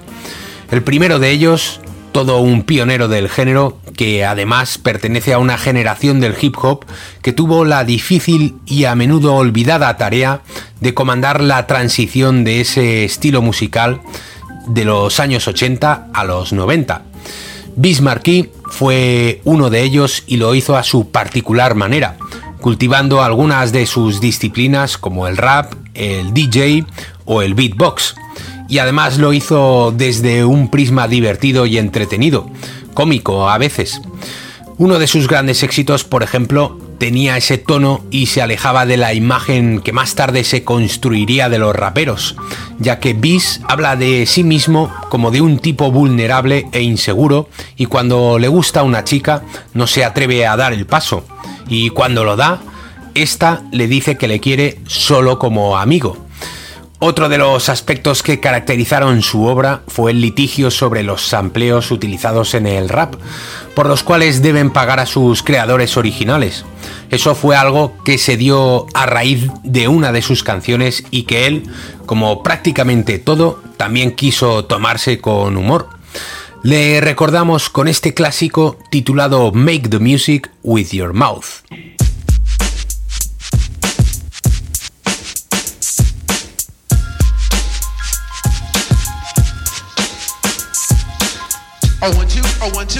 El 0.70 0.84
primero 0.84 1.18
de 1.18 1.32
ellos, 1.32 1.80
todo 2.12 2.38
un 2.38 2.62
pionero 2.62 3.08
del 3.08 3.28
género 3.28 3.76
que 3.96 4.24
además 4.24 4.78
pertenece 4.78 5.32
a 5.32 5.40
una 5.40 5.58
generación 5.58 6.20
del 6.20 6.36
hip 6.40 6.54
hop 6.62 6.86
que 7.22 7.32
tuvo 7.32 7.64
la 7.64 7.82
difícil 7.82 8.54
y 8.66 8.84
a 8.84 8.94
menudo 8.94 9.34
olvidada 9.34 9.96
tarea 9.96 10.42
de 10.80 10.94
comandar 10.94 11.40
la 11.40 11.66
transición 11.66 12.44
de 12.44 12.60
ese 12.60 13.04
estilo 13.04 13.42
musical 13.42 14.00
de 14.68 14.84
los 14.84 15.18
años 15.18 15.48
80 15.48 16.10
a 16.14 16.22
los 16.24 16.52
90. 16.52 17.11
Bismarcky 17.76 18.50
fue 18.70 19.40
uno 19.44 19.70
de 19.70 19.82
ellos 19.82 20.24
y 20.26 20.36
lo 20.36 20.54
hizo 20.54 20.76
a 20.76 20.82
su 20.82 21.10
particular 21.10 21.74
manera, 21.74 22.16
cultivando 22.60 23.22
algunas 23.22 23.72
de 23.72 23.86
sus 23.86 24.20
disciplinas 24.20 24.98
como 24.98 25.26
el 25.26 25.36
rap, 25.36 25.74
el 25.94 26.32
DJ 26.34 26.84
o 27.24 27.42
el 27.42 27.54
beatbox. 27.54 28.14
Y 28.68 28.78
además 28.78 29.18
lo 29.18 29.32
hizo 29.32 29.92
desde 29.94 30.44
un 30.44 30.70
prisma 30.70 31.08
divertido 31.08 31.66
y 31.66 31.78
entretenido, 31.78 32.48
cómico 32.94 33.48
a 33.48 33.58
veces. 33.58 34.00
Uno 34.78 34.98
de 34.98 35.06
sus 35.06 35.28
grandes 35.28 35.62
éxitos, 35.62 36.04
por 36.04 36.22
ejemplo, 36.22 36.78
tenía 37.02 37.36
ese 37.36 37.58
tono 37.58 38.04
y 38.12 38.26
se 38.26 38.42
alejaba 38.42 38.86
de 38.86 38.96
la 38.96 39.12
imagen 39.12 39.80
que 39.80 39.92
más 39.92 40.14
tarde 40.14 40.44
se 40.44 40.62
construiría 40.62 41.48
de 41.48 41.58
los 41.58 41.74
raperos, 41.74 42.36
ya 42.78 43.00
que 43.00 43.12
Bis 43.12 43.60
habla 43.66 43.96
de 43.96 44.24
sí 44.24 44.44
mismo 44.44 44.88
como 45.08 45.32
de 45.32 45.40
un 45.40 45.58
tipo 45.58 45.90
vulnerable 45.90 46.64
e 46.70 46.82
inseguro 46.82 47.48
y 47.76 47.86
cuando 47.86 48.38
le 48.38 48.46
gusta 48.46 48.84
una 48.84 49.02
chica 49.02 49.42
no 49.74 49.88
se 49.88 50.04
atreve 50.04 50.46
a 50.46 50.56
dar 50.56 50.72
el 50.72 50.86
paso 50.86 51.24
y 51.66 51.90
cuando 51.90 52.22
lo 52.22 52.36
da, 52.36 52.60
esta 53.16 53.62
le 53.72 53.88
dice 53.88 54.16
que 54.16 54.28
le 54.28 54.38
quiere 54.38 54.78
solo 54.86 55.40
como 55.40 55.78
amigo. 55.78 56.24
Otro 57.04 57.28
de 57.28 57.36
los 57.36 57.68
aspectos 57.68 58.22
que 58.22 58.38
caracterizaron 58.38 59.22
su 59.22 59.46
obra 59.46 59.82
fue 59.88 60.12
el 60.12 60.20
litigio 60.20 60.70
sobre 60.70 61.02
los 61.02 61.26
sampleos 61.26 61.90
utilizados 61.90 62.54
en 62.54 62.64
el 62.64 62.88
rap, 62.88 63.16
por 63.74 63.88
los 63.88 64.04
cuales 64.04 64.40
deben 64.40 64.70
pagar 64.70 65.00
a 65.00 65.06
sus 65.06 65.42
creadores 65.42 65.96
originales. 65.96 66.64
Eso 67.10 67.34
fue 67.34 67.56
algo 67.56 67.92
que 68.04 68.18
se 68.18 68.36
dio 68.36 68.86
a 68.94 69.06
raíz 69.06 69.48
de 69.64 69.88
una 69.88 70.12
de 70.12 70.22
sus 70.22 70.44
canciones 70.44 71.02
y 71.10 71.24
que 71.24 71.48
él, 71.48 71.64
como 72.06 72.44
prácticamente 72.44 73.18
todo, 73.18 73.60
también 73.76 74.14
quiso 74.14 74.66
tomarse 74.66 75.20
con 75.20 75.56
humor. 75.56 75.88
Le 76.62 77.00
recordamos 77.00 77.68
con 77.68 77.88
este 77.88 78.14
clásico 78.14 78.78
titulado 78.92 79.50
Make 79.50 79.88
the 79.88 79.98
Music 79.98 80.52
with 80.62 80.90
Your 80.92 81.12
Mouth. 81.12 81.64
I 92.02 92.10
want 92.18 92.34
I 92.58 92.66
want 92.74 92.98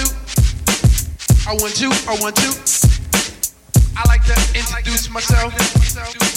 I 1.43 1.51
want 1.59 1.75
I 2.07 2.15
want. 2.23 2.39
I 3.99 4.03
like 4.07 4.23
to 4.23 4.35
introduce 4.55 5.11
myself. 5.11 5.51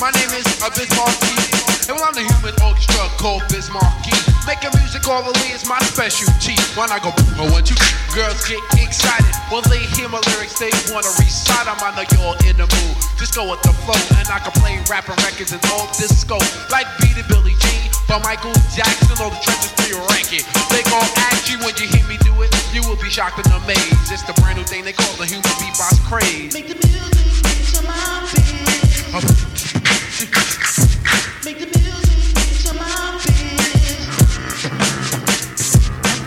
My 0.03 0.11
name 0.11 0.35
is 0.35 0.43
Bismarcky. 0.59 1.87
And 1.87 1.95
well, 1.95 2.11
I'm 2.11 2.15
the 2.19 2.27
human 2.27 2.59
orchestra 2.67 3.07
called 3.23 3.47
Bismarcky. 3.55 4.19
Making 4.51 4.75
music 4.83 5.07
all 5.07 5.23
the 5.23 5.31
way 5.39 5.55
is 5.55 5.63
my 5.71 5.79
specialty. 5.87 6.59
When 6.75 6.91
I 6.91 6.99
go, 6.99 7.15
I 7.39 7.47
want 7.55 7.71
you. 7.71 7.79
Girls 8.11 8.43
get 8.51 8.59
excited 8.83 9.31
when 9.55 9.63
they 9.71 9.87
hear 9.95 10.11
my 10.11 10.19
lyrics. 10.35 10.59
They 10.59 10.75
wanna 10.91 11.15
recite 11.23 11.71
them. 11.71 11.79
I 11.79 11.95
know 11.95 12.03
you're 12.19 12.35
in 12.51 12.59
the 12.59 12.67
mood. 12.67 12.95
Just 13.15 13.39
go 13.39 13.47
with 13.47 13.63
the 13.63 13.71
flow, 13.87 13.95
and 14.19 14.27
I 14.27 14.43
can 14.43 14.51
play 14.59 14.75
rapping 14.91 15.15
records 15.23 15.55
and 15.55 15.63
all 15.71 15.87
disco. 15.95 16.35
Like 16.75 16.91
Beat 16.99 17.15
Billy 17.31 17.55
Jean, 17.63 17.95
by 18.09 18.19
Michael 18.23 18.53
Jackson, 18.75 19.19
all 19.19 19.31
the 19.31 19.41
trenches 19.43 19.73
to 19.75 19.85
your 19.91 20.03
ranking. 20.15 20.47
They 20.71 20.83
gon' 20.87 21.03
ask 21.31 21.51
you 21.51 21.59
when 21.59 21.75
you 21.75 21.87
hear 21.91 22.07
me 22.07 22.17
do 22.23 22.31
it. 22.43 22.55
You 22.73 22.83
will 22.87 22.97
be 22.97 23.11
shocked 23.11 23.39
and 23.39 23.47
amazed. 23.63 24.13
It's 24.13 24.23
the 24.23 24.33
brand 24.41 24.59
new 24.59 24.65
thing 24.65 24.85
they 24.85 24.93
call 24.93 25.13
the 25.17 25.27
human 25.27 25.51
beatbox 25.59 25.99
craze. 26.07 26.55
Make 26.55 26.69
the 26.69 26.79
music, 26.87 27.27
make 27.43 27.83
my 27.83 28.23
feet. 28.31 28.63
Make 31.45 31.59
the 31.59 31.67
music 31.67 32.75
my 32.75 33.19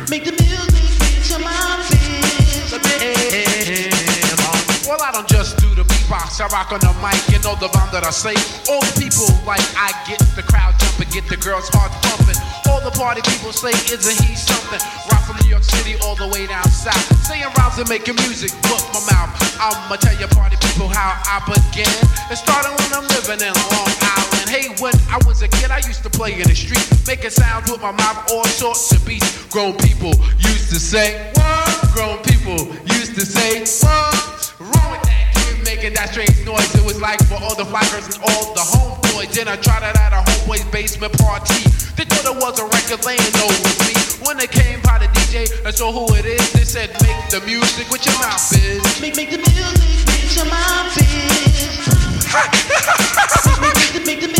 Make 0.10 0.24
the 0.26 0.32
music 0.32 1.40
my 1.40 1.80
Well, 4.88 5.02
I 5.02 5.12
don't 5.14 5.28
just 5.30 5.58
do 5.58 5.74
the 5.76 5.84
beatbox. 5.84 6.42
I 6.42 6.48
rock 6.48 6.72
on 6.72 6.80
the 6.80 6.94
mic. 7.00 7.20
You 7.32 7.40
know 7.40 7.56
the 7.56 7.70
bomb 7.72 7.90
that 7.92 8.04
I 8.04 8.12
say. 8.12 8.36
All 8.72 8.82
the 8.82 8.94
people 9.00 9.28
like 9.46 9.64
I 9.78 9.92
get 10.08 10.20
the 10.36 10.44
crowd 10.44 10.74
get 11.10 11.26
the 11.28 11.38
girls 11.38 11.70
heart 11.74 11.92
pumping. 12.06 12.38
All 12.70 12.82
the 12.82 12.94
party 12.94 13.22
people 13.26 13.52
say, 13.52 13.74
isn't 13.90 14.18
he 14.26 14.36
something? 14.38 14.80
Rock 15.10 15.26
from 15.26 15.38
New 15.42 15.50
York 15.50 15.64
City 15.64 15.98
all 16.06 16.16
the 16.16 16.30
way 16.30 16.46
down 16.46 16.66
south. 16.70 17.02
Saying 17.26 17.50
rhymes 17.58 17.78
and 17.82 17.90
making 17.90 18.16
music, 18.26 18.54
but 18.70 18.82
my 18.94 19.02
mouth. 19.10 19.34
I'ma 19.60 19.98
tell 19.98 20.16
you 20.16 20.28
party 20.32 20.56
people 20.62 20.88
how 20.88 21.18
I 21.26 21.42
began. 21.50 21.90
It 22.30 22.38
started 22.38 22.72
when 22.78 22.90
I'm 22.94 23.08
living 23.10 23.42
in 23.42 23.54
Long 23.74 23.94
Island. 24.00 24.48
Hey, 24.50 24.70
when 24.80 24.94
I 25.10 25.18
was 25.26 25.42
a 25.42 25.50
kid, 25.50 25.72
I 25.72 25.82
used 25.84 26.04
to 26.04 26.10
play 26.10 26.34
in 26.34 26.48
the 26.48 26.56
street, 26.56 26.86
making 27.06 27.34
sounds 27.34 27.70
with 27.70 27.82
my 27.82 27.92
mouth, 27.92 28.32
all 28.32 28.46
sorts 28.46 28.92
of 28.94 29.06
beats. 29.06 29.28
Grown 29.50 29.76
people 29.78 30.14
used 30.38 30.70
to 30.70 30.80
say, 30.80 31.34
what? 31.36 31.92
Grown 31.94 32.18
people 32.24 32.70
used 32.86 33.16
to 33.16 33.26
say, 33.26 33.66
what? 33.86 34.39
Making 35.80 35.96
that 35.96 36.12
strange 36.12 36.36
noise. 36.44 36.68
It 36.76 36.84
was 36.84 37.00
like 37.00 37.24
for 37.32 37.40
all 37.40 37.56
the 37.56 37.64
flaggers 37.64 38.04
and 38.12 38.20
all 38.20 38.52
the 38.52 38.60
homeboys. 38.60 39.32
Then 39.32 39.48
I 39.48 39.56
tried 39.56 39.88
it 39.88 39.96
at 39.96 40.12
a 40.12 40.20
homeboy's 40.28 40.68
basement 40.76 41.16
party. 41.16 41.64
They 41.96 42.04
thought 42.04 42.28
it 42.28 42.36
was 42.36 42.60
a 42.60 42.68
record 42.68 43.00
laying 43.08 43.36
over 43.40 43.72
me. 43.88 43.96
When 44.20 44.36
they 44.36 44.48
came 44.48 44.84
by 44.84 45.00
the 45.00 45.08
DJ 45.16 45.48
and 45.64 45.72
saw 45.74 45.96
who 45.96 46.04
it 46.16 46.26
is, 46.26 46.52
they 46.52 46.68
said, 46.68 46.92
make 47.00 47.16
the 47.32 47.40
music 47.48 47.88
with 47.88 48.04
your 48.04 48.20
mouth. 48.20 48.44
Make, 49.00 49.16
make 49.16 49.32
the 49.32 49.40
music 49.40 50.04
with 50.04 50.36
your 50.36 50.52
mouth, 50.52 50.92
biz 51.00 51.80
make, 53.64 53.96
the, 53.96 54.04
make 54.06 54.20
the 54.20 54.28
music 54.28 54.39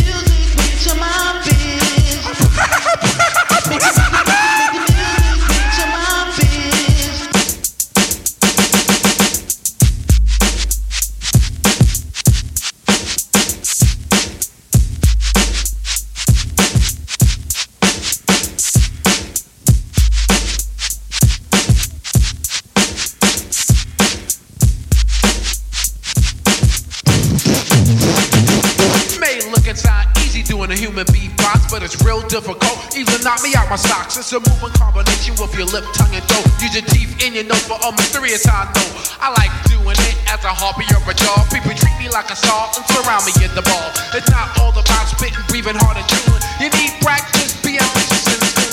but 31.70 31.86
it's 31.86 31.98
real 32.02 32.22
difficult. 32.28 32.78
Even 32.98 33.22
knock 33.22 33.42
me 33.42 33.54
out 33.54 33.70
my 33.70 33.78
socks. 33.78 34.18
It's 34.18 34.34
a 34.34 34.42
moving 34.42 34.74
combination 34.74 35.38
with 35.38 35.54
your 35.54 35.70
lip, 35.70 35.86
tongue, 35.94 36.14
and 36.14 36.26
throat. 36.26 36.46
Use 36.62 36.74
your 36.74 36.86
teeth 36.90 37.14
in 37.22 37.34
your 37.34 37.46
nose 37.46 37.64
for 37.70 37.78
a 37.78 37.90
mysterious 37.94 38.46
I 38.50 38.66
know. 38.74 38.90
I 39.22 39.30
like 39.38 39.54
doing 39.70 39.98
it 40.10 40.18
as 40.30 40.42
a 40.44 40.54
hobby 40.54 40.86
or 40.92 41.02
a 41.06 41.14
job. 41.14 41.46
People 41.54 41.74
treat 41.78 41.98
me 42.02 42.10
like 42.10 42.30
a 42.34 42.36
star 42.36 42.74
and 42.74 42.84
surround 42.90 43.24
me 43.26 43.34
in 43.46 43.54
the 43.54 43.64
ball. 43.64 43.90
It's 44.18 44.30
not 44.34 44.50
all 44.60 44.74
about 44.74 45.06
spitting, 45.08 45.46
breathing 45.48 45.78
hard 45.78 45.98
and 45.98 46.08
chewing. 46.10 46.42
You 46.58 46.70
need 46.74 46.92
practice, 47.02 47.54
be 47.62 47.78
ambitious 47.78 48.20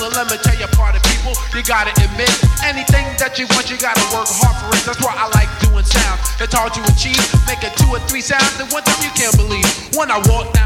and 0.06 0.12
let 0.14 0.30
me 0.30 0.37
tell 0.38 0.56
you, 0.56 0.68
part 0.76 0.94
of 0.94 1.02
people, 1.09 1.32
you 1.56 1.62
gotta 1.64 1.90
admit 1.98 2.30
anything 2.64 3.04
that 3.18 3.37
you 3.40 3.48
want, 3.56 3.68
you 3.72 3.76
gotta 3.76 4.02
work 4.12 4.28
hard 4.28 4.56
for 4.61 4.70
it. 4.76 4.85
That's 4.85 5.00
why 5.00 5.12
I 5.16 5.26
like 5.35 5.50
doing 5.61 5.85
sound. 5.85 6.20
It's 6.38 6.54
hard 6.54 6.72
to 6.76 6.82
achieve, 6.92 7.20
making 7.48 7.72
two 7.80 7.88
or 7.90 8.00
three 8.06 8.20
sounds, 8.22 8.61
and 8.61 8.68
one 8.70 8.85
time 8.85 9.00
you 9.02 9.12
can't 9.16 9.35
believe. 9.37 9.66
When 9.96 10.12
I 10.12 10.20
walk 10.28 10.52
down 10.52 10.65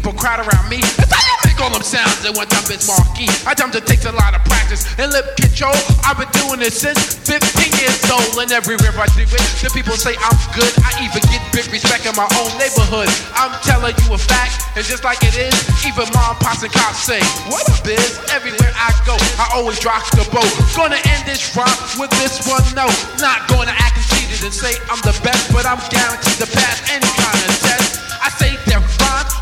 people 0.00 0.16
crowd 0.16 0.40
around 0.40 0.64
me. 0.72 0.80
It's 0.80 1.12
how 1.12 1.20
you 1.20 1.36
make 1.44 1.60
all 1.60 1.68
them 1.68 1.84
sounds, 1.84 2.24
and 2.24 2.32
one 2.32 2.48
time 2.48 2.64
it's 2.72 2.88
marquee. 2.88 3.28
I 3.44 3.52
time 3.52 3.68
it 3.76 3.84
takes 3.84 4.08
a 4.08 4.14
lot 4.16 4.32
of 4.32 4.40
practice 4.48 4.88
and 4.96 5.12
lip 5.12 5.36
control. 5.36 5.76
I've 6.08 6.16
been 6.16 6.32
doing 6.40 6.64
this 6.64 6.80
since 6.80 7.20
15 7.28 7.36
years 7.76 8.00
old, 8.08 8.32
and 8.40 8.48
everywhere 8.48 8.96
I 8.96 9.04
do 9.12 9.28
it, 9.28 9.44
the 9.60 9.68
people 9.76 10.00
say 10.00 10.16
I'm 10.16 10.40
good. 10.56 10.72
I 10.80 11.04
even 11.04 11.20
get 11.28 11.44
big 11.52 11.68
respect 11.68 12.08
in 12.08 12.16
my 12.16 12.24
own 12.40 12.48
neighborhood. 12.56 13.12
I'm 13.36 13.52
telling 13.60 13.92
you 14.00 14.16
a 14.16 14.20
fact, 14.20 14.72
and 14.72 14.84
just 14.88 15.04
like 15.04 15.20
it 15.20 15.36
is, 15.36 15.52
even 15.84 16.08
mom, 16.16 16.40
pops, 16.40 16.64
and 16.64 16.72
cops 16.72 17.04
say, 17.04 17.20
What 17.52 17.68
up, 17.68 17.84
biz? 17.84 18.16
Everywhere 18.32 18.72
I 18.72 18.96
go, 19.04 19.20
I 19.36 19.52
always 19.52 19.84
rock 19.84 20.08
the 20.16 20.24
boat. 20.32 20.48
Gonna 20.72 20.96
end 20.96 21.28
this 21.28 21.44
rhyme 21.52 21.68
with 22.00 22.12
this 22.16 22.40
one 22.48 22.64
note. 22.72 22.96
Not 23.20 23.44
gonna 23.52 23.76
act 23.76 24.00
conceited 24.00 24.40
and 24.48 24.54
say 24.54 24.80
I'm 24.88 25.00
the 25.04 25.12
best, 25.20 25.52
but 25.52 25.68
I'm 25.68 25.82
guaranteed 25.92 26.40
to 26.40 26.48
pass 26.48 26.88
any 26.88 27.10
kind 27.20 27.36
of 27.44 27.59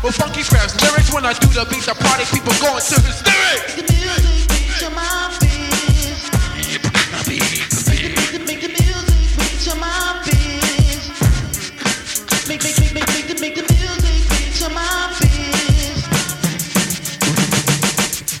with 0.03 0.15
funky 0.15 0.43
fresh 0.43 0.75
lyrics. 0.81 1.11
When 1.13 1.25
I 1.25 1.33
do 1.33 1.47
the 1.47 1.65
beat, 1.69 1.83
the 1.83 1.95
party 1.95 2.25
people 2.31 2.53
going 2.59 2.79
to 2.79 3.01
hysterics. 3.01 3.75
The 3.75 3.83
music 3.83 4.47
beats 4.49 4.81
your 4.81 4.91
mind 4.91 5.35
beats. 5.39 6.29
Make 8.45 8.61
the 8.61 8.69
music 8.69 9.19
beats 9.37 9.65
your 9.65 9.75
mind 9.75 10.23
beats. 10.25 11.09
Make, 12.47 12.63
make, 12.63 12.79
make, 12.79 12.93
make, 12.93 13.07
make 13.07 13.27
the, 13.27 13.35
make 13.41 13.55
the 13.55 13.65
music 13.67 14.29
beats 14.29 14.61
your 14.61 14.71
mind 14.71 15.15
beats. 15.19 16.07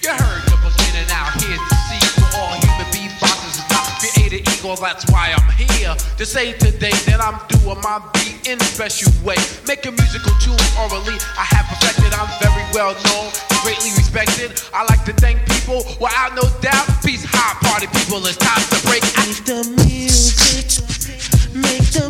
You 0.03 0.11
heard 0.15 0.43
the 0.47 0.57
beginning 0.63 1.09
out 1.11 1.33
here 1.43 1.59
to 1.59 1.75
see 1.89 2.03
for 2.15 2.29
all 2.39 2.55
human 2.55 2.87
beatboxers 2.93 3.59
is 3.59 3.67
not 3.69 3.87
created 3.99 4.47
equal. 4.47 4.75
That's 4.77 5.05
why 5.11 5.33
I'm 5.35 5.48
here 5.89 6.17
to 6.17 6.25
say 6.25 6.53
today 6.53 6.93
that 7.07 7.21
I'm 7.21 7.37
doing 7.47 7.79
my 7.81 8.01
beat 8.13 8.47
in 8.47 8.59
a 8.59 8.67
special 8.69 9.11
way. 9.23 9.37
Making 9.67 9.95
musical 9.95 10.33
tunes 10.41 10.61
orally, 10.77 11.17
I 11.37 11.45
have 11.49 11.65
perfected. 11.65 12.13
I'm 12.13 12.29
very 12.41 12.65
well 12.73 12.93
known, 13.09 13.31
greatly 13.63 13.91
respected. 13.97 14.53
I 14.73 14.85
like 14.85 15.03
to 15.05 15.13
thank 15.13 15.39
people 15.49 15.83
without 15.99 16.35
no 16.35 16.45
doubt. 16.61 16.85
Peace, 17.03 17.25
high 17.25 17.57
party 17.65 17.87
people. 17.87 18.21
It's 18.25 18.37
time 18.37 18.61
to 18.73 18.77
break. 18.85 19.03
Make 19.17 19.41
the 19.45 19.61
music. 19.85 20.69
Make 21.53 21.89
the 21.93 22.08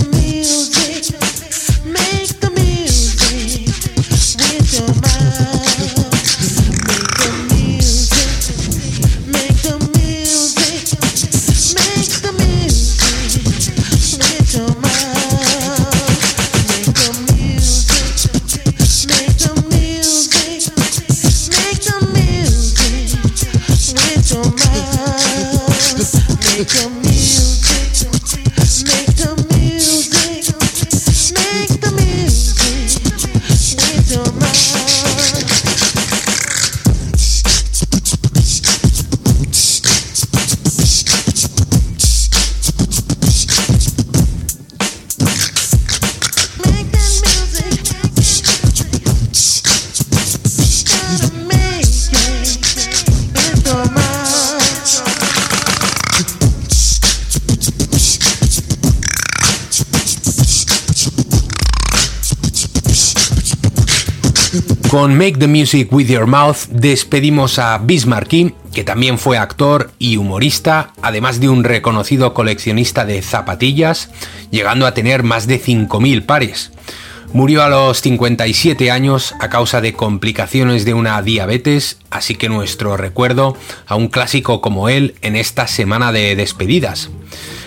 Con 64.90 65.16
Make 65.16 65.38
the 65.38 65.48
Music 65.48 65.88
with 65.92 66.08
Your 66.08 66.26
Mouth 66.26 66.66
despedimos 66.72 67.60
a 67.60 67.78
Bismarcky, 67.78 68.56
que 68.74 68.84
también 68.84 69.20
fue 69.20 69.38
actor 69.38 69.92
y 70.00 70.18
humorista, 70.18 70.94
además 71.04 71.40
de 71.40 71.48
un 71.48 71.64
reconocido 71.64 72.34
coleccionista 72.34 73.06
de 73.06 73.22
zapatillas, 73.22 74.10
llegando 74.50 74.88
a 74.88 74.96
tener 74.96 75.22
más 75.22 75.46
de 75.46 75.62
5.000 75.62 76.26
pares. 76.26 76.72
Murió 77.34 77.62
a 77.62 77.70
los 77.70 78.02
57 78.02 78.90
años 78.90 79.36
a 79.40 79.50
causa 79.50 79.80
de 79.80 79.94
complicaciones 79.94 80.86
de 80.86 80.96
una 80.96 81.22
diabetes, 81.22 82.00
así 82.10 82.34
que 82.34 82.50
nuestro 82.50 82.98
recuerdo 82.98 83.56
a 83.86 83.96
un 83.96 84.08
clásico 84.08 84.60
como 84.60 84.90
él 84.90 85.14
en 85.22 85.36
esta 85.36 85.68
semana 85.68 86.12
de 86.12 86.36
despedidas, 86.36 87.12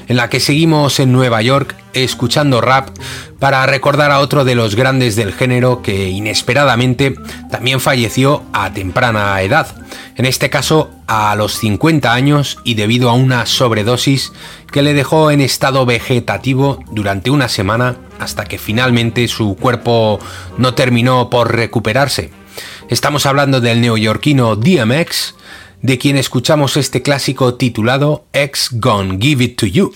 en 0.09 0.17
la 0.17 0.29
que 0.29 0.41
seguimos 0.41 1.01
en 1.01 1.13
Nueva 1.13 1.43
York 1.43 1.77
escuchando 1.95 2.61
rap 2.61 2.91
para 3.39 3.67
recordar 3.67 4.11
a 4.11 4.21
otro 4.21 4.45
de 4.45 4.55
los 4.55 4.75
grandes 4.75 5.17
del 5.17 5.33
género 5.33 5.83
que 5.83 6.09
inesperadamente 6.09 7.15
también 7.51 7.81
falleció 7.81 8.43
a 8.53 8.73
temprana 8.73 9.41
edad, 9.43 9.67
en 10.17 10.27
este 10.27 10.51
caso 10.51 10.91
a 11.07 11.35
los 11.37 11.55
50 11.59 12.13
años 12.13 12.59
y 12.65 12.75
debido 12.75 13.11
a 13.11 13.15
una 13.15 13.47
sobredosis 13.47 14.33
que 14.71 14.83
le 14.83 14.95
dejó 14.95 15.31
en 15.31 15.41
estado 15.41 15.85
vegetativo 15.85 16.83
durante 16.91 17.31
una 17.31 17.49
semana 17.49 17.97
hasta 18.19 18.45
que 18.45 18.59
finalmente 18.59 19.29
su 19.29 19.57
cuerpo 19.57 20.19
no 20.57 20.75
terminó 20.75 21.29
por 21.29 21.55
recuperarse. 21.55 22.31
Estamos 22.89 23.27
hablando 23.27 23.61
del 23.61 23.81
neoyorquino 23.81 24.57
DMX, 24.57 25.35
de 25.83 25.99
quien 25.99 26.17
escuchamos 26.17 26.77
este 26.77 27.03
clásico 27.03 27.55
titulado 27.55 28.25
X 28.33 28.71
Gone 28.73 29.19
Give 29.21 29.45
It 29.45 29.59
To 29.59 29.67
You. 29.67 29.93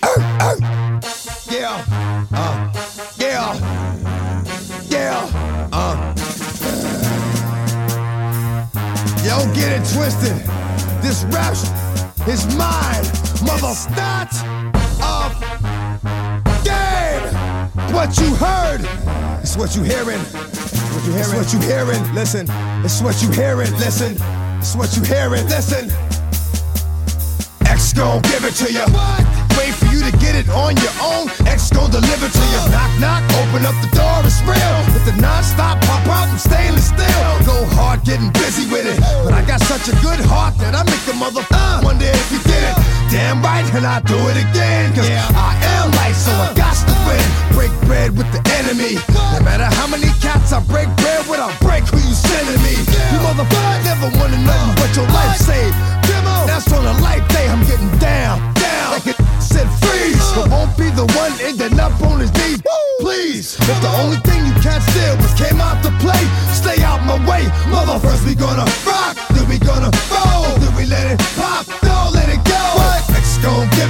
Yeah, 4.89 5.27
uh, 5.71 5.73
uh. 5.73 6.13
Yo, 9.23 9.53
get 9.53 9.71
it 9.73 9.83
twisted. 9.93 10.37
This 11.01 11.23
rap 11.25 11.53
is 12.27 12.45
mine, 12.55 13.03
mother. 13.45 13.73
Not 13.95 14.33
of 15.01 15.33
game. 16.63 17.23
What 17.93 18.17
you 18.17 18.35
heard, 18.35 18.81
it's 19.41 19.55
what 19.57 19.75
you 19.75 19.83
hearing. 19.83 20.19
What 20.19 21.05
you 21.05 21.13
hearing? 21.13 21.19
It's 21.19 21.33
what 21.33 21.53
you 21.53 21.59
hearing. 21.59 22.13
Listen, 22.13 22.47
it's 22.83 23.01
what 23.01 23.21
you 23.21 23.31
hearing. 23.31 23.71
Listen, 23.77 24.17
it's 24.59 24.75
what 24.75 24.95
you 24.95 25.03
hearing. 25.03 25.45
Listen. 25.47 25.89
X 27.65 27.93
gon' 27.93 28.21
give 28.23 28.43
it 28.43 28.55
to 28.55 28.71
you. 28.71 28.85
Wait 29.57 29.73
for 29.73 29.85
you 29.93 30.01
to 30.03 30.11
get 30.17 30.35
it 30.35 30.49
on 30.49 30.75
your 30.77 30.95
own. 31.01 31.29
X 31.47 31.69
gon' 31.69 31.91
deliver 31.91 32.29
to 32.29 32.43
you. 32.53 32.61
Knock, 32.73 32.91
knock, 32.99 33.23
open 33.41 33.65
up 33.65 33.75
the 33.81 33.89
door, 33.95 34.21
it's 34.25 34.41
real. 34.43 34.77
With 34.93 35.05
the 35.05 35.15
non-stop 35.21 35.81
pop 35.85 36.05
out 36.07 36.27
and 36.29 36.39
stainless 36.39 36.89
steel. 36.89 37.29
Go 37.45 37.65
hard, 37.75 38.03
getting 38.03 38.31
busy 38.33 38.69
with 38.71 38.85
it. 38.85 38.99
But 39.23 39.33
I 39.33 39.45
got 39.45 39.61
such 39.61 39.87
a 39.89 39.95
good 40.01 40.19
heart 40.25 40.57
that 40.57 40.73
I 40.75 40.83
make 40.83 41.03
the 41.05 41.13
mother 41.13 41.45
uh, 41.51 41.81
wonder 41.83 42.05
if 42.05 42.31
you 42.31 42.39
did 42.39 42.63
it. 42.63 42.96
Damn 43.09 43.41
right, 43.41 43.65
and 43.73 43.85
I 43.85 44.01
do 44.01 44.17
it 44.27 44.37
again. 44.37 44.93
Cause 44.93 45.09
I 45.09 45.55
am 45.79 45.91
light, 45.95 46.15
so 46.15 46.31
I 46.31 46.51
got 46.53 46.75
to 46.75 46.95
win. 47.07 47.23
Break 47.55 47.73
bread 47.87 48.17
with 48.17 48.29
the 48.35 48.43
enemy. 48.59 48.99
No 49.33 49.39
matter 49.43 49.63
how 49.63 49.87
many 49.87 50.11
cats 50.19 50.51
I 50.51 50.59
break 50.67 50.91
bread 50.99 51.23
with, 51.27 51.39
I'll 51.39 51.55
break 51.63 51.87
who 51.87 51.97
you 51.97 52.13
sending 52.13 52.61
me. 52.61 52.75
You 52.75 53.17
motherfucker 53.23 53.83
never 53.87 54.11
wanted 54.19 54.43
nothing 54.43 54.75
but 54.75 54.91
your 54.95 55.07
life 55.15 55.37
saved. 55.37 55.75
That's 56.47 56.71
on 56.73 56.85
a 56.85 56.95
life 57.01 57.27
day, 57.29 57.47
I'm 57.47 57.63
getting 57.65 57.91
down, 57.99 58.39
down. 58.55 58.91
Like 58.91 59.07
it 59.07 59.17
said 59.39 59.67
freeze, 59.83 60.23
but 60.33 60.49
won't 60.49 60.75
be 60.77 60.89
the 60.89 61.05
one 61.13 61.31
ending 61.41 61.79
up 61.79 61.93
on 62.01 62.19
his 62.19 62.31
knees. 62.33 62.61
Please, 62.99 63.55
if 63.59 63.77
the 63.81 63.91
only 64.01 64.17
thing 64.25 64.45
you 64.47 64.53
can't 64.59 64.81
steal 64.83 65.15
was 65.17 65.33
came 65.37 65.61
out 65.61 65.83
to 65.83 65.91
play, 66.03 66.23
stay 66.51 66.81
out 66.83 67.03
my 67.05 67.19
way. 67.29 67.45
Mother, 67.69 67.99
first 67.99 68.25
we 68.25 68.33
gonna 68.33 68.65
rock, 68.87 69.15
then 69.29 69.47
we 69.47 69.59
gonna 69.59 69.91
roll, 70.09 70.46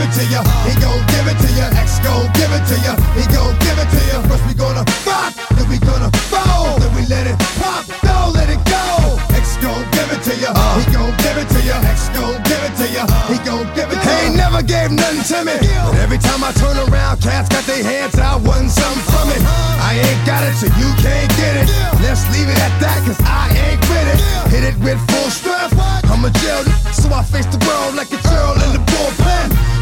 it 0.08 0.14
to 0.16 0.24
you. 0.32 0.42
He 0.68 0.74
gon' 0.80 1.04
give 1.12 1.28
it 1.28 1.38
to 1.44 1.50
ya, 1.60 1.68
X 1.76 2.00
gon' 2.00 2.28
give 2.34 2.52
it 2.52 2.64
to 2.72 2.76
ya, 2.80 2.94
He 3.16 3.24
gon' 3.34 3.56
give 3.60 3.78
it 3.78 3.90
to 3.92 4.02
ya. 4.08 4.18
First 4.28 4.44
we 4.48 4.54
gonna 4.54 4.84
rock, 5.04 5.34
then 5.56 5.68
we 5.68 5.78
gonna 5.80 6.12
fall, 6.32 6.80
then 6.80 6.92
we 6.96 7.04
let 7.08 7.28
it 7.28 7.38
pop, 7.60 7.84
don't 8.02 8.34
let 8.34 8.50
it 8.50 8.62
go. 8.68 9.20
X 9.36 9.58
gon' 9.60 9.84
give 9.92 10.10
it 10.12 10.22
to 10.24 10.34
ya, 10.40 10.52
uh. 10.56 10.80
He 10.80 10.84
gon' 10.94 11.12
give 11.24 11.38
it 11.38 11.48
to 11.52 11.60
ya, 11.68 11.76
X 11.92 12.10
gon' 12.16 12.40
give 12.48 12.64
it 12.64 12.74
to 12.80 12.88
ya, 12.88 13.04
He 13.28 13.38
gon' 13.44 13.68
give 13.76 13.90
it 13.92 14.00
to 14.00 14.08
ya. 14.08 14.16
He 14.16 14.28
ain't 14.28 14.36
never 14.36 14.62
gave 14.64 14.92
nothing 14.92 15.24
to 15.28 15.38
me. 15.44 15.56
But 15.92 16.00
every 16.00 16.20
time 16.20 16.44
I 16.44 16.52
turn 16.56 16.78
around, 16.88 17.20
cats 17.22 17.50
got 17.50 17.64
their 17.68 17.84
hands 17.84 18.18
out, 18.20 18.42
wantin' 18.42 18.70
something 18.70 19.04
from 19.12 19.28
it. 19.36 19.42
Uh-huh. 19.44 19.90
I 19.90 20.00
ain't 20.00 20.24
got 20.26 20.44
it, 20.48 20.56
so 20.56 20.68
you 20.80 20.90
can't 21.04 21.30
get 21.36 21.54
it. 21.64 21.68
Let's 22.00 22.24
leave 22.32 22.48
it 22.48 22.60
at 22.60 22.74
that, 22.80 23.00
cause 23.04 23.20
I 23.26 23.52
ain't 23.68 23.82
with 23.92 24.08
it. 24.14 24.20
Hit 24.52 24.64
it 24.64 24.78
with 24.80 25.00
full 25.12 25.30
strength. 25.30 25.76
I'm 26.08 26.24
a 26.24 26.32
jail, 26.40 26.64
so 26.96 27.12
I 27.12 27.24
face 27.24 27.46
the 27.48 27.60
world 27.68 27.96
like 27.96 28.12
a 28.12 28.22
girl 28.24 28.54
in 28.64 28.72
the 28.72 28.84
bullpen. 28.92 29.27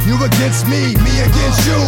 You 0.05 0.15
against 0.23 0.67
me, 0.67 0.93
me 1.01 1.13
against 1.25 1.65
you. 1.65 1.79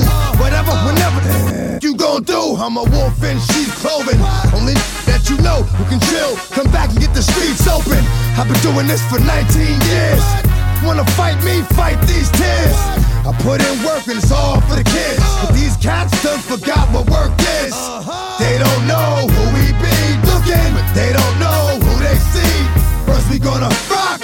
Whatever, 0.42 0.74
whenever 0.90 1.22
the 1.22 1.80
you 1.84 1.96
gon' 1.96 2.24
do. 2.24 2.58
I'm 2.58 2.76
a 2.76 2.84
wolf 2.84 3.22
in 3.22 3.38
sheep's 3.38 3.78
clothing. 3.78 4.18
Only 4.58 4.74
that 5.06 5.30
you 5.30 5.38
know 5.46 5.62
who 5.78 5.86
can 5.86 6.02
chill. 6.10 6.34
Come 6.50 6.66
back 6.74 6.90
and 6.90 7.00
get 7.00 7.14
the 7.14 7.22
streets 7.22 7.70
open. 7.70 8.02
I've 8.34 8.50
been 8.50 8.58
doing 8.66 8.90
this 8.90 9.06
for 9.06 9.22
19 9.22 9.30
years. 9.86 10.24
Wanna 10.82 11.06
fight 11.14 11.38
me? 11.46 11.62
Fight 11.78 12.02
these 12.10 12.34
tears. 12.34 12.78
I 13.22 13.38
put 13.46 13.62
in 13.62 13.76
work 13.86 14.10
and 14.10 14.18
it's 14.18 14.32
all 14.34 14.62
for 14.66 14.74
the 14.74 14.84
kids. 14.84 15.22
But 15.46 15.54
these 15.54 15.78
cats 15.78 16.10
done 16.26 16.42
forgot 16.42 16.90
what 16.90 17.06
work 17.14 17.38
is. 17.62 17.78
They 18.42 18.58
don't 18.58 18.84
know 18.90 19.30
who 19.30 19.44
we 19.54 19.78
be 19.78 19.98
looking, 20.26 20.70
but 20.74 20.88
they 20.98 21.14
don't 21.14 21.38
know 21.38 21.78
who 21.86 21.94
they 22.02 22.18
see. 22.34 22.56
First 23.06 23.30
we 23.30 23.38
gonna 23.38 23.70
rock, 23.94 24.17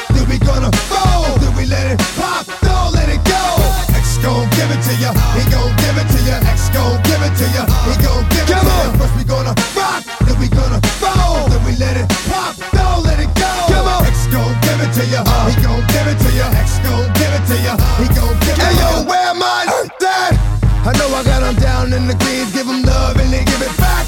it 7.33 7.37
to 7.41 7.47
ya, 7.49 7.65
he 7.89 7.93
gon' 7.97 8.23
give 8.29 8.45
it 8.45 8.61
to 8.61 8.69
ya. 8.69 8.93
First 8.97 9.15
we 9.17 9.23
gonna 9.23 9.53
rock, 9.73 10.05
then 10.25 10.37
we 10.37 10.47
gonna 10.47 10.79
roll, 11.01 11.49
then 11.49 11.61
we 11.65 11.73
let 11.81 11.97
it 11.97 12.07
pop, 12.29 12.53
don't 12.71 13.01
let 13.03 13.17
it 13.19 13.31
go. 13.33 13.49
Come 13.73 13.87
on, 13.89 14.05
X 14.05 14.27
gon' 14.29 14.53
give 14.61 14.79
it 14.85 14.91
to 14.93 15.03
ya, 15.09 15.25
he 15.49 15.53
gon' 15.61 15.81
give 15.89 16.07
it 16.07 16.19
to 16.21 16.29
ya. 16.37 16.47
X 16.53 16.77
gon' 16.85 17.09
give 17.17 17.33
it 17.33 17.43
to 17.49 17.57
ya, 17.65 17.73
he 17.97 18.07
gon' 18.13 18.37
give 18.45 18.53
it 18.53 18.61
to 18.61 18.69
ya. 18.69 18.69
Hey 18.69 18.77
yo, 18.77 19.09
where 19.09 19.25
am 19.33 19.41
I? 19.41 19.65
Dad. 19.99 20.37
I 20.85 20.91
know 20.97 21.09
I 21.15 21.23
got 21.23 21.41
them 21.41 21.55
down 21.55 21.93
in 21.93 22.07
the 22.07 22.15
greens, 22.21 22.53
give 22.53 22.67
them 22.67 22.83
love 22.83 23.17
and 23.17 23.31
they 23.33 23.43
give 23.43 23.61
it 23.61 23.73
back. 23.77 24.05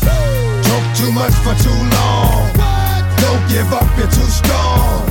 Talk 0.69 0.85
too 0.93 1.11
much 1.11 1.33
for 1.41 1.55
too 1.65 1.79
long. 1.97 2.51
Don't 3.23 3.41
give 3.49 3.71
up, 3.73 3.88
you're 3.97 4.11
too 4.11 4.29
strong. 4.29 5.01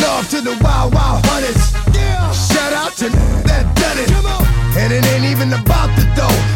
Love 0.00 0.24
to 0.30 0.40
the 0.40 0.56
wild, 0.62 0.94
wild 0.94 1.20
hunters. 1.26 1.74
Shout 2.32 2.72
out 2.72 2.92
to 3.02 3.10
that 3.44 3.66
done 3.76 3.98
it. 3.98 4.08
And 4.78 4.92
it 4.92 5.04
ain't 5.12 5.26
even 5.26 5.52
about 5.52 5.92
the 5.98 6.08
dough. 6.16 6.51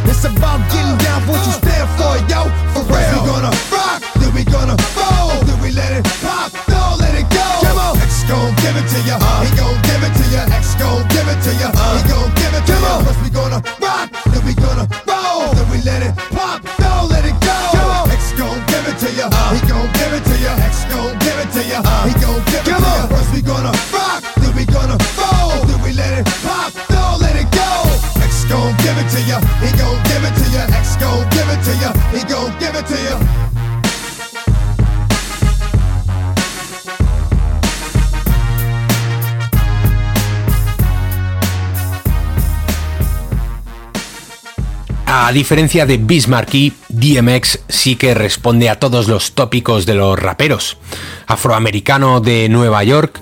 Diferencia 45.36 45.84
de 45.84 45.98
Bismarcky, 45.98 46.72
DMX 46.88 47.58
sí 47.68 47.96
que 47.96 48.14
responde 48.14 48.70
a 48.70 48.78
todos 48.78 49.06
los 49.06 49.32
tópicos 49.32 49.84
de 49.84 49.92
los 49.92 50.18
raperos. 50.18 50.78
Afroamericano 51.26 52.22
de 52.22 52.48
Nueva 52.48 52.82
York, 52.84 53.20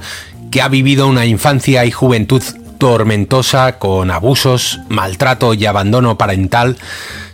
que 0.53 0.63
ha 0.63 0.69
vivido 0.69 1.09
una 1.09 1.27
infancia 1.27 1.85
y 1.85 1.91
juventud 1.91 2.41
tormentosa 2.79 3.81
con 3.81 4.13
abusos, 4.13 4.79
maltrato 4.89 5.55
y 5.55 5.67
abandono 5.67 6.17
parental, 6.17 6.77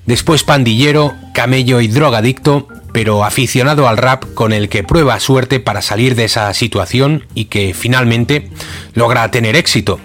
después 0.06 0.44
pandillero, 0.44 1.14
camello 1.34 1.82
y 1.82 1.88
drogadicto, 1.88 2.66
pero 2.94 3.22
aficionado 3.22 3.86
al 3.86 3.98
rap 3.98 4.24
con 4.32 4.54
el 4.54 4.70
que 4.70 4.82
prueba 4.82 5.20
suerte 5.20 5.60
para 5.60 5.82
salir 5.82 6.14
de 6.14 6.24
esa 6.24 6.54
situación 6.54 7.26
y 7.34 7.44
que 7.44 7.74
finalmente 7.74 8.48
logra 8.94 9.30
tener 9.30 9.56
éxito. 9.56 10.00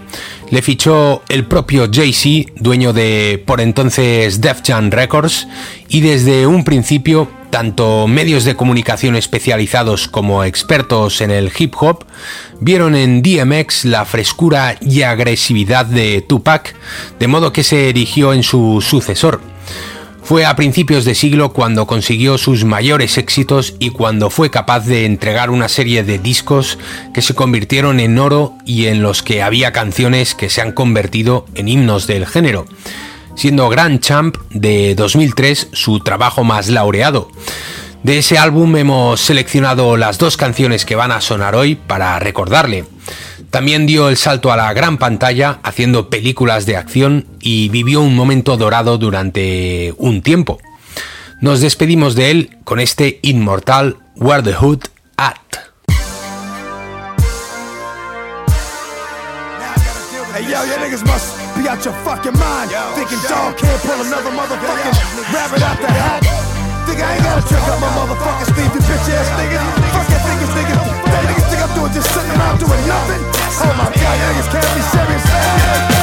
Le 0.55 0.61
fichó 0.61 1.21
el 1.27 1.43
propio 1.43 1.89
Jay-Z, 1.91 2.53
dueño 2.55 2.93
de 2.93 3.43
por 3.45 3.59
entonces 3.59 4.39
Def 4.39 4.61
Jam 4.65 4.89
Records, 4.89 5.49
y 5.89 5.99
desde 5.99 6.47
un 6.47 6.63
principio 6.63 7.29
tanto 7.49 8.07
medios 8.07 8.45
de 8.45 8.55
comunicación 8.55 9.17
especializados 9.17 10.07
como 10.07 10.45
expertos 10.45 11.19
en 11.19 11.31
el 11.31 11.51
hip 11.59 11.73
hop 11.77 12.05
vieron 12.61 12.95
en 12.95 13.21
DMX 13.21 13.83
la 13.83 14.05
frescura 14.05 14.77
y 14.79 15.01
agresividad 15.01 15.87
de 15.87 16.21
Tupac, 16.21 16.73
de 17.19 17.27
modo 17.27 17.51
que 17.51 17.65
se 17.65 17.89
erigió 17.89 18.31
en 18.31 18.43
su 18.43 18.81
sucesor. 18.81 19.41
Fue 20.25 20.43
a 20.43 20.55
principios 20.55 21.05
de 21.05 21.13
siglo 21.13 21.53
cuando 21.53 21.85
consiguió 21.85 22.39
sus 22.39 22.65
mayores 22.65 23.19
éxitos 23.19 23.75
y 23.77 23.91
cuando 23.91 24.31
fue 24.31 24.49
capaz 24.49 24.79
de 24.87 25.05
entregar 25.05 25.51
una 25.51 25.69
serie 25.69 26.03
de 26.03 26.17
discos 26.17 26.79
que 27.13 27.21
se 27.21 27.35
convirtieron 27.35 27.99
en 27.99 28.17
oro 28.17 28.55
y 28.65 28.87
en 28.87 29.03
los 29.03 29.21
que 29.21 29.43
había 29.43 29.71
canciones 29.71 30.33
que 30.33 30.49
se 30.49 30.61
han 30.61 30.71
convertido 30.71 31.45
en 31.53 31.67
himnos 31.67 32.07
del 32.07 32.25
género, 32.25 32.65
siendo 33.35 33.69
Grand 33.69 33.99
Champ 33.99 34.35
de 34.49 34.95
2003 34.95 35.69
su 35.73 35.99
trabajo 35.99 36.43
más 36.43 36.69
laureado. 36.69 37.29
De 38.01 38.17
ese 38.17 38.39
álbum 38.39 38.75
hemos 38.77 39.21
seleccionado 39.21 39.95
las 39.95 40.17
dos 40.17 40.37
canciones 40.37 40.85
que 40.85 40.95
van 40.95 41.11
a 41.11 41.21
sonar 41.21 41.53
hoy 41.53 41.75
para 41.75 42.17
recordarle. 42.17 42.85
También 43.55 43.85
dio 43.85 44.09
el 44.09 44.17
salto 44.17 44.51
a 44.51 44.57
la 44.57 44.73
gran 44.73 44.97
pantalla 44.97 45.59
haciendo 45.63 46.09
películas 46.09 46.65
de 46.65 46.75
acción 46.75 47.25
y 47.39 47.69
vivió 47.69 48.01
un 48.01 48.13
momento 48.13 48.57
dorado 48.57 48.97
durante 48.97 49.93
un 49.97 50.21
tiempo. 50.21 50.59
Nos 51.39 51.61
despedimos 51.61 52.15
de 52.15 52.31
él 52.31 52.57
con 52.65 52.81
este 52.81 53.21
inmortal 53.21 53.95
Where 54.17 54.43
the 54.43 54.55
Hood 54.55 54.81
At. 55.15 55.37
Hey 60.33 60.43
yo, 60.49 60.65
you 60.65 60.75
niggas 60.83 61.05
must 61.05 61.37
be 61.55 61.69
out 61.69 61.81
your 61.85 61.95
fucking 62.03 62.33
mind. 62.33 62.71
Thinking 62.95 63.23
dog 63.29 63.55
can't 63.55 63.81
pull 63.83 64.01
another 64.05 64.31
motherfucking 64.31 65.33
rabbit 65.33 65.63
out 65.63 65.79
the 65.79 65.87
hat. 65.87 66.19
Think 66.87 66.99
I 66.99 67.15
ain't 67.15 67.23
gotta 67.23 67.47
trick 67.47 67.63
up 67.63 67.79
my 67.79 67.87
motherfucking 67.87 68.53
sleeve, 68.53 68.73
you 68.75 68.81
bitch 68.81 69.09
ass 69.15 69.29
niggas. 69.39 69.63
Fuck 69.95 70.09
your 70.09 70.19
niggas, 70.19 70.51
niggas. 70.51 70.55
That 70.55 70.55
niggas 70.55 70.55
think 70.55 70.69
I'm 70.75 70.84
doing 71.75 71.93
just 71.93 72.09
sitting 72.13 72.31
around 72.31 72.57
doing 72.59 72.87
nothing. 72.87 73.21
Oh 73.61 73.73
my 73.77 73.91
god, 73.91 74.15
niggas 74.23 74.49
can't 74.51 74.75
be 74.75 74.81
serious. 74.81 75.94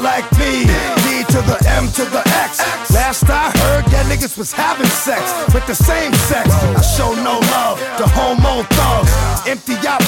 Like 0.00 0.30
me. 0.38 0.66
D 1.04 1.24
to 1.32 1.40
the 1.42 1.58
M 1.68 1.88
to 1.92 2.04
the 2.04 2.22
X. 2.44 2.60
Last 2.92 3.24
I 3.28 3.50
heard, 3.58 3.84
that 3.86 4.06
niggas 4.06 4.36
was 4.36 4.52
having 4.52 4.86
sex 4.86 5.22
with 5.54 5.66
the 5.66 5.74
same 5.74 6.12
sex. 6.30 6.50
I 6.50 6.80
show 6.82 7.14
no 7.14 7.38
love 7.54 7.78
to 7.98 8.06
homo 8.06 8.62
thugs. 8.76 9.12
Empty 9.46 9.76
out, 9.86 10.02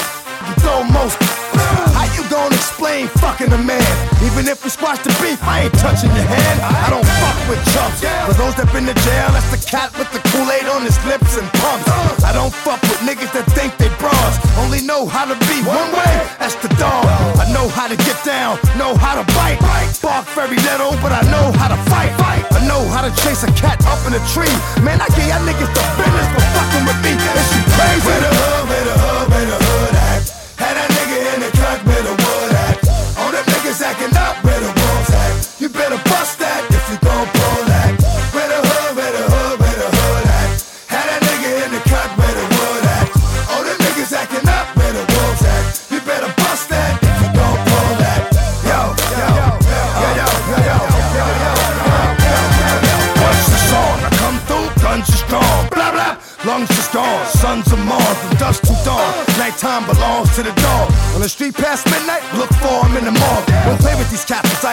you 0.47 0.53
throw 0.61 0.83
most. 0.83 1.88
Gonna 2.29 2.53
explain 2.53 3.07
fucking 3.17 3.49
a 3.49 3.57
man? 3.57 3.81
Even 4.21 4.45
if 4.45 4.61
we 4.63 4.69
squash 4.69 5.01
the 5.01 5.09
beef, 5.17 5.41
I 5.41 5.65
ain't 5.65 5.73
touching 5.81 6.13
your 6.13 6.29
hand. 6.29 6.61
I 6.61 6.93
don't 6.93 7.09
fuck 7.17 7.37
with 7.49 7.57
chumps. 7.73 8.05
For 8.29 8.37
those 8.37 8.53
that 8.61 8.69
been 8.69 8.85
to 8.85 8.93
jail, 9.01 9.33
that's 9.33 9.49
the 9.49 9.57
cat 9.57 9.89
with 9.97 10.13
the 10.13 10.21
Kool-Aid 10.29 10.69
on 10.69 10.85
his 10.85 10.93
lips 11.09 11.41
and 11.41 11.49
pumps. 11.57 11.89
I 12.21 12.29
don't 12.29 12.53
fuck 12.53 12.77
with 12.85 13.01
niggas 13.01 13.33
that 13.33 13.49
think 13.57 13.73
they 13.81 13.89
bras. 13.97 14.37
Only 14.61 14.85
know 14.85 15.09
how 15.09 15.25
to 15.25 15.33
be 15.49 15.57
one 15.65 15.89
way, 15.89 16.13
that's 16.37 16.53
the 16.61 16.69
dog. 16.77 17.09
I 17.41 17.49
know 17.49 17.65
how 17.65 17.89
to 17.89 17.97
get 17.97 18.21
down, 18.21 18.61
know 18.77 18.93
how 18.93 19.17
to 19.17 19.25
bite. 19.33 19.57
Bark 19.97 20.29
very 20.37 20.61
little, 20.69 20.93
but 21.01 21.09
I 21.09 21.25
know 21.33 21.49
how 21.57 21.73
to 21.73 21.79
fight. 21.89 22.13
I 22.53 22.61
know 22.69 22.85
how 22.93 23.01
to 23.01 23.09
chase 23.25 23.41
a 23.41 23.49
cat 23.57 23.81
up 23.89 24.05
in 24.05 24.13
a 24.13 24.21
tree. 24.29 24.53
Man, 24.85 25.01
I 25.01 25.09
get 25.17 25.25
y'all 25.33 25.41
niggas 25.41 25.73
the 25.73 25.81
business 25.97 26.29
for 26.29 26.45
fucking 26.53 26.85
with 26.85 26.99
me. 27.01 27.17
Is 27.17 27.49
you 27.57 27.63
crazy? 27.73 28.05
Where 28.05 28.21
the 28.21 28.31
hood 28.37 29.68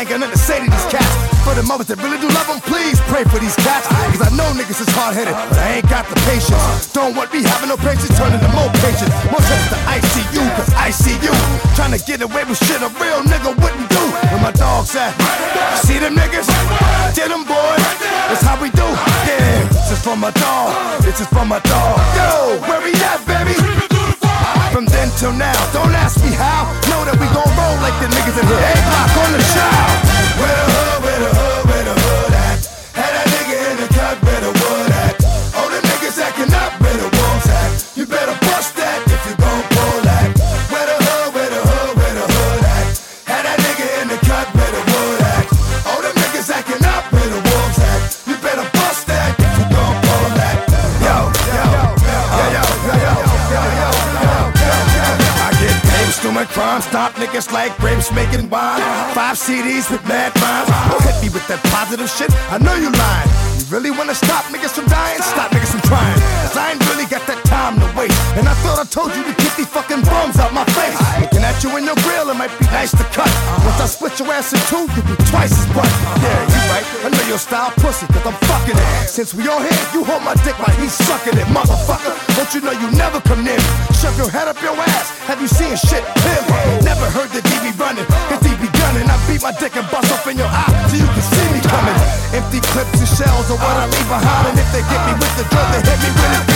psycho. 0.05 0.36
Grapes 58.07 58.13
making 58.13 58.51
wine. 58.51 58.81
Five 59.15 59.37
CDs 59.37 59.91
with 59.91 60.03
mad 60.07 60.33
rhymes. 60.41 60.69
Don't 60.91 61.03
hit 61.03 61.17
me 61.23 61.29
with 61.33 61.47
that 61.49 61.63
positive 61.73 62.09
shit. 62.11 62.31
I 62.51 62.59
know 62.59 62.75
you 62.75 62.91
lying. 62.91 63.31
You 63.59 63.65
really 63.71 63.91
wanna 63.91 64.15
stop 64.15 64.45
niggas 64.53 64.75
from 64.75 64.87
dying? 64.87 65.21
Stop 65.23 65.51
niggas 65.51 65.71
from 65.71 65.81
trying. 65.83 66.19
Cause 66.47 66.57
I 66.57 66.73
ain't 66.73 66.83
really 66.91 67.07
got 67.07 67.27
that 67.27 67.43
time 67.45 67.79
to 67.81 67.87
waste. 67.99 68.17
And 68.37 68.49
I 68.49 68.55
thought 68.63 68.79
I 68.79 68.85
told 68.85 69.15
you 69.17 69.23
to 69.25 69.35
keep 69.35 69.55
these 69.57 69.71
fucking 69.71 70.03
bums 70.03 70.39
out 70.39 70.53
my 70.53 70.65
face. 70.77 70.99
Looking 71.21 71.43
at 71.43 71.63
you 71.65 71.71
in 71.77 71.85
your 71.85 71.97
grill, 72.07 72.31
it 72.31 72.37
might 72.37 72.53
be 72.59 72.67
nice 72.71 72.93
to 72.93 73.05
cut. 73.17 73.31
Once 73.65 73.81
I 73.81 73.87
split 73.87 74.19
your 74.21 74.31
ass 74.33 74.53
in 74.53 74.61
two, 74.71 74.85
you'll 74.95 75.09
be 75.09 75.17
twice 75.31 75.55
as 75.57 75.67
butt. 75.73 75.89
Yeah, 76.21 76.39
you 76.53 76.61
right. 76.71 76.87
I 77.07 77.09
know 77.11 77.25
your 77.27 77.41
style 77.41 77.73
pussy, 77.81 78.07
cause 78.13 78.27
I'm 78.27 78.37
fucking 78.47 78.77
it. 78.77 78.89
Since 79.09 79.35
we 79.35 79.49
all 79.49 79.63
here, 79.63 79.83
you 79.95 80.05
hold 80.05 80.23
my 80.23 80.35
dick 80.45 80.59
while 80.61 80.75
he's 80.77 80.93
sucking 80.93 81.39
it, 81.39 81.49
motherfucker. 81.51 82.15
Don't 82.37 82.51
you 82.55 82.61
know 82.61 82.77
you 82.77 82.91
never 82.93 83.21
come 83.25 83.43
near 83.43 83.57
me? 83.57 83.71
Shove 83.99 84.17
your 84.19 84.31
head 84.31 84.49
up 84.49 84.61
your 84.63 84.77
ass. 84.77 85.11
Have 85.27 85.41
you 85.41 85.49
seen 85.49 85.75
shit 85.75 86.05
clearly? 86.21 86.36
Clips 92.77 93.01
and 93.01 93.09
shells 93.09 93.49
are 93.49 93.57
what 93.57 93.73
I 93.73 93.87
leave 93.89 94.09
behind. 94.09 94.53
And 94.53 94.59
if 94.61 94.69
they 94.69 94.85
get 94.85 95.01
me 95.09 95.15
with 95.17 95.35
the 95.41 95.45
drug, 95.49 95.67
they 95.73 95.81
hit 95.81 95.97
me 95.97 96.11
with 96.13 96.51
it, 96.51 96.56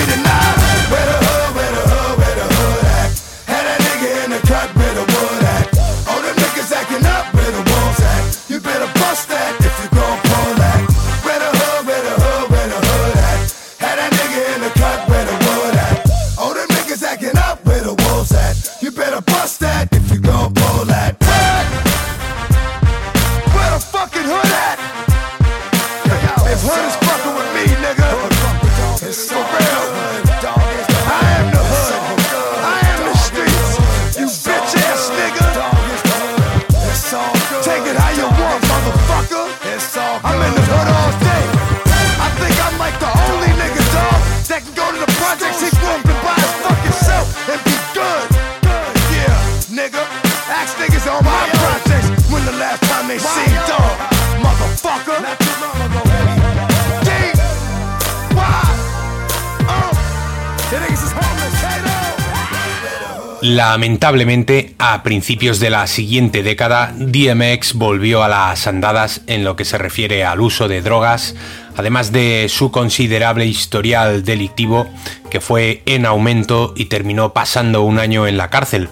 Lamentablemente, 63.71 64.75
a 64.79 65.05
principios 65.05 65.61
de 65.61 65.71
la 65.71 65.87
siguiente 65.87 66.43
década, 66.43 66.93
DMX 66.97 67.75
volvió 67.75 68.25
a 68.25 68.29
las 68.29 68.67
andadas 68.67 69.21
en 69.29 69.45
lo 69.45 69.55
que 69.55 69.65
se 69.65 69.79
refiere 69.79 70.25
al 70.25 70.41
uso 70.41 70.67
de 70.67 70.83
drogas, 70.83 71.37
además 71.77 72.11
de 72.11 72.49
su 72.49 72.73
considerable 72.73 73.47
historial 73.47 74.25
delictivo 74.25 74.89
que 75.31 75.41
fue 75.41 75.85
en 75.87 76.05
aumento 76.05 76.75
y 76.77 76.87
terminó 76.87 77.33
pasando 77.33 77.83
un 77.83 78.01
año 78.01 78.27
en 78.27 78.39
la 78.39 78.51
cárcel. 78.51 78.89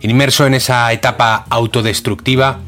Inmerso 0.00 0.46
en 0.46 0.54
esa 0.54 0.90
etapa 0.94 1.44
autodestructiva, 1.50 2.60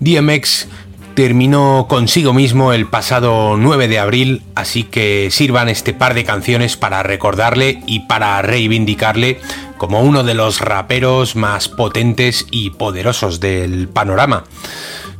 DMX 0.00 0.68
terminó 1.14 1.86
consigo 1.88 2.32
mismo 2.32 2.72
el 2.72 2.86
pasado 2.86 3.56
9 3.56 3.88
de 3.88 3.98
abril, 3.98 4.42
así 4.54 4.82
que 4.82 5.28
sirvan 5.30 5.68
este 5.68 5.94
par 5.94 6.14
de 6.14 6.24
canciones 6.24 6.76
para 6.76 7.02
recordarle 7.02 7.82
y 7.86 8.00
para 8.00 8.40
reivindicarle 8.42 9.38
como 9.84 10.00
uno 10.00 10.24
de 10.24 10.32
los 10.32 10.62
raperos 10.62 11.36
más 11.36 11.68
potentes 11.68 12.46
y 12.50 12.70
poderosos 12.70 13.38
del 13.38 13.86
panorama. 13.86 14.44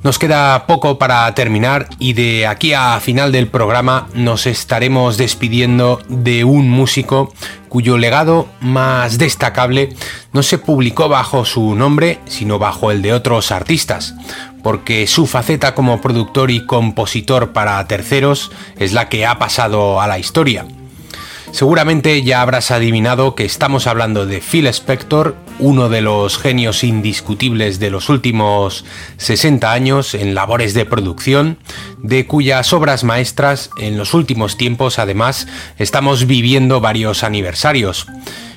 Nos 0.02 0.18
queda 0.18 0.66
poco 0.66 0.98
para 0.98 1.34
terminar 1.34 1.86
y 1.98 2.14
de 2.14 2.46
aquí 2.46 2.72
a 2.72 2.98
final 3.00 3.30
del 3.30 3.48
programa 3.48 4.08
nos 4.14 4.46
estaremos 4.46 5.18
despidiendo 5.18 6.00
de 6.08 6.44
un 6.44 6.70
músico 6.70 7.30
cuyo 7.68 7.98
legado 7.98 8.48
más 8.62 9.18
destacable 9.18 9.90
no 10.32 10.42
se 10.42 10.56
publicó 10.56 11.10
bajo 11.10 11.44
su 11.44 11.74
nombre, 11.74 12.20
sino 12.24 12.58
bajo 12.58 12.90
el 12.90 13.02
de 13.02 13.12
otros 13.12 13.52
artistas, 13.52 14.14
porque 14.62 15.06
su 15.06 15.26
faceta 15.26 15.74
como 15.74 16.00
productor 16.00 16.50
y 16.50 16.64
compositor 16.64 17.52
para 17.52 17.86
terceros 17.86 18.50
es 18.78 18.94
la 18.94 19.10
que 19.10 19.26
ha 19.26 19.38
pasado 19.38 20.00
a 20.00 20.06
la 20.06 20.18
historia. 20.18 20.66
Seguramente 21.54 22.20
ya 22.24 22.42
habrás 22.42 22.72
adivinado 22.72 23.36
que 23.36 23.44
estamos 23.44 23.86
hablando 23.86 24.26
de 24.26 24.40
Phil 24.40 24.66
Spector, 24.66 25.36
uno 25.60 25.88
de 25.88 26.00
los 26.00 26.36
genios 26.36 26.82
indiscutibles 26.82 27.78
de 27.78 27.90
los 27.90 28.08
últimos 28.08 28.84
60 29.18 29.72
años 29.72 30.14
en 30.14 30.34
labores 30.34 30.74
de 30.74 30.84
producción, 30.84 31.58
de 31.98 32.26
cuyas 32.26 32.72
obras 32.72 33.04
maestras 33.04 33.70
en 33.78 33.96
los 33.96 34.14
últimos 34.14 34.56
tiempos 34.56 34.98
además 34.98 35.46
estamos 35.78 36.26
viviendo 36.26 36.80
varios 36.80 37.22
aniversarios. 37.22 38.08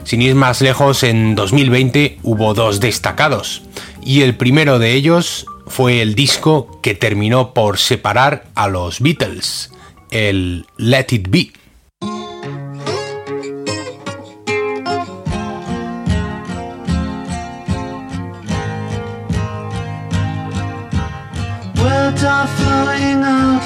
Sin 0.04 0.24
ir 0.24 0.34
más 0.34 0.62
lejos, 0.62 1.04
en 1.04 1.36
2020 1.36 2.18
hubo 2.24 2.56
dos 2.56 2.80
destacados, 2.80 3.62
y 4.02 4.24
el 4.24 4.36
primero 4.36 4.80
de 4.80 4.94
ellos 4.94 5.46
fue 5.68 6.02
el 6.02 6.16
disco 6.16 6.80
que 6.82 6.96
terminó 6.96 7.54
por 7.54 7.78
separar 7.78 8.46
a 8.56 8.68
los 8.68 9.02
Beatles, 9.02 9.70
el 10.10 10.66
Let 10.78 11.06
It 11.12 11.28
Be. 11.30 11.57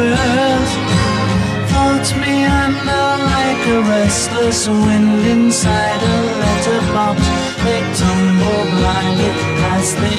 universe. 0.00 0.74
Floats 1.70 2.10
me 2.22 2.44
under 2.44 3.06
like 3.34 3.62
a 3.76 3.80
restless 3.94 4.68
wind 4.68 5.26
inside 5.26 6.00
a 6.02 6.18
letterbox. 6.40 7.18
They 7.64 7.80
tumble 8.00 8.64
blindly 8.76 9.30
as 9.74 9.94
they 10.00 10.18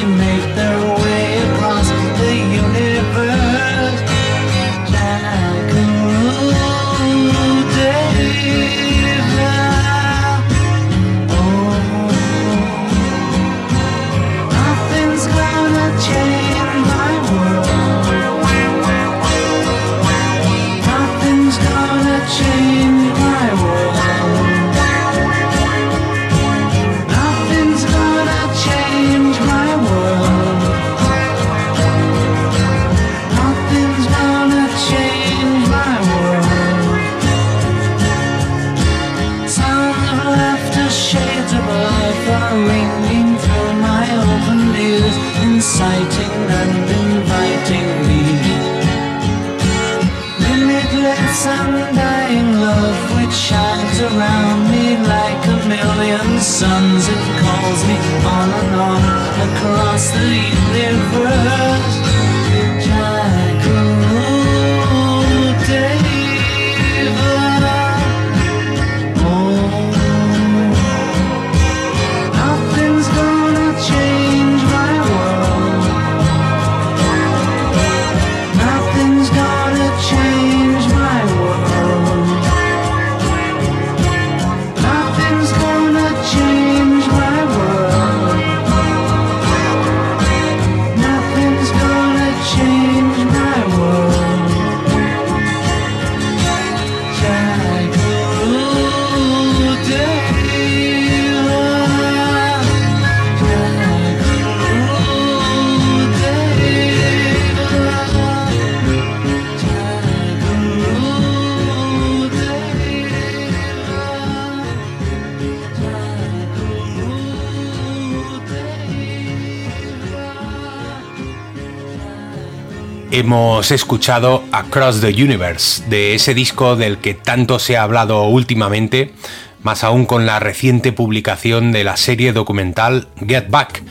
Hemos 123.21 123.69
escuchado 123.69 124.43
Across 124.51 125.01
the 125.01 125.09
Universe, 125.09 125.83
de 125.87 126.15
ese 126.15 126.33
disco 126.33 126.75
del 126.75 126.97
que 126.97 127.13
tanto 127.13 127.59
se 127.59 127.77
ha 127.77 127.83
hablado 127.83 128.23
últimamente, 128.23 129.13
más 129.61 129.83
aún 129.83 130.07
con 130.07 130.25
la 130.25 130.39
reciente 130.39 130.91
publicación 130.91 131.71
de 131.71 131.83
la 131.83 131.97
serie 131.97 132.33
documental 132.33 133.09
Get 133.23 133.51
Back, 133.51 133.83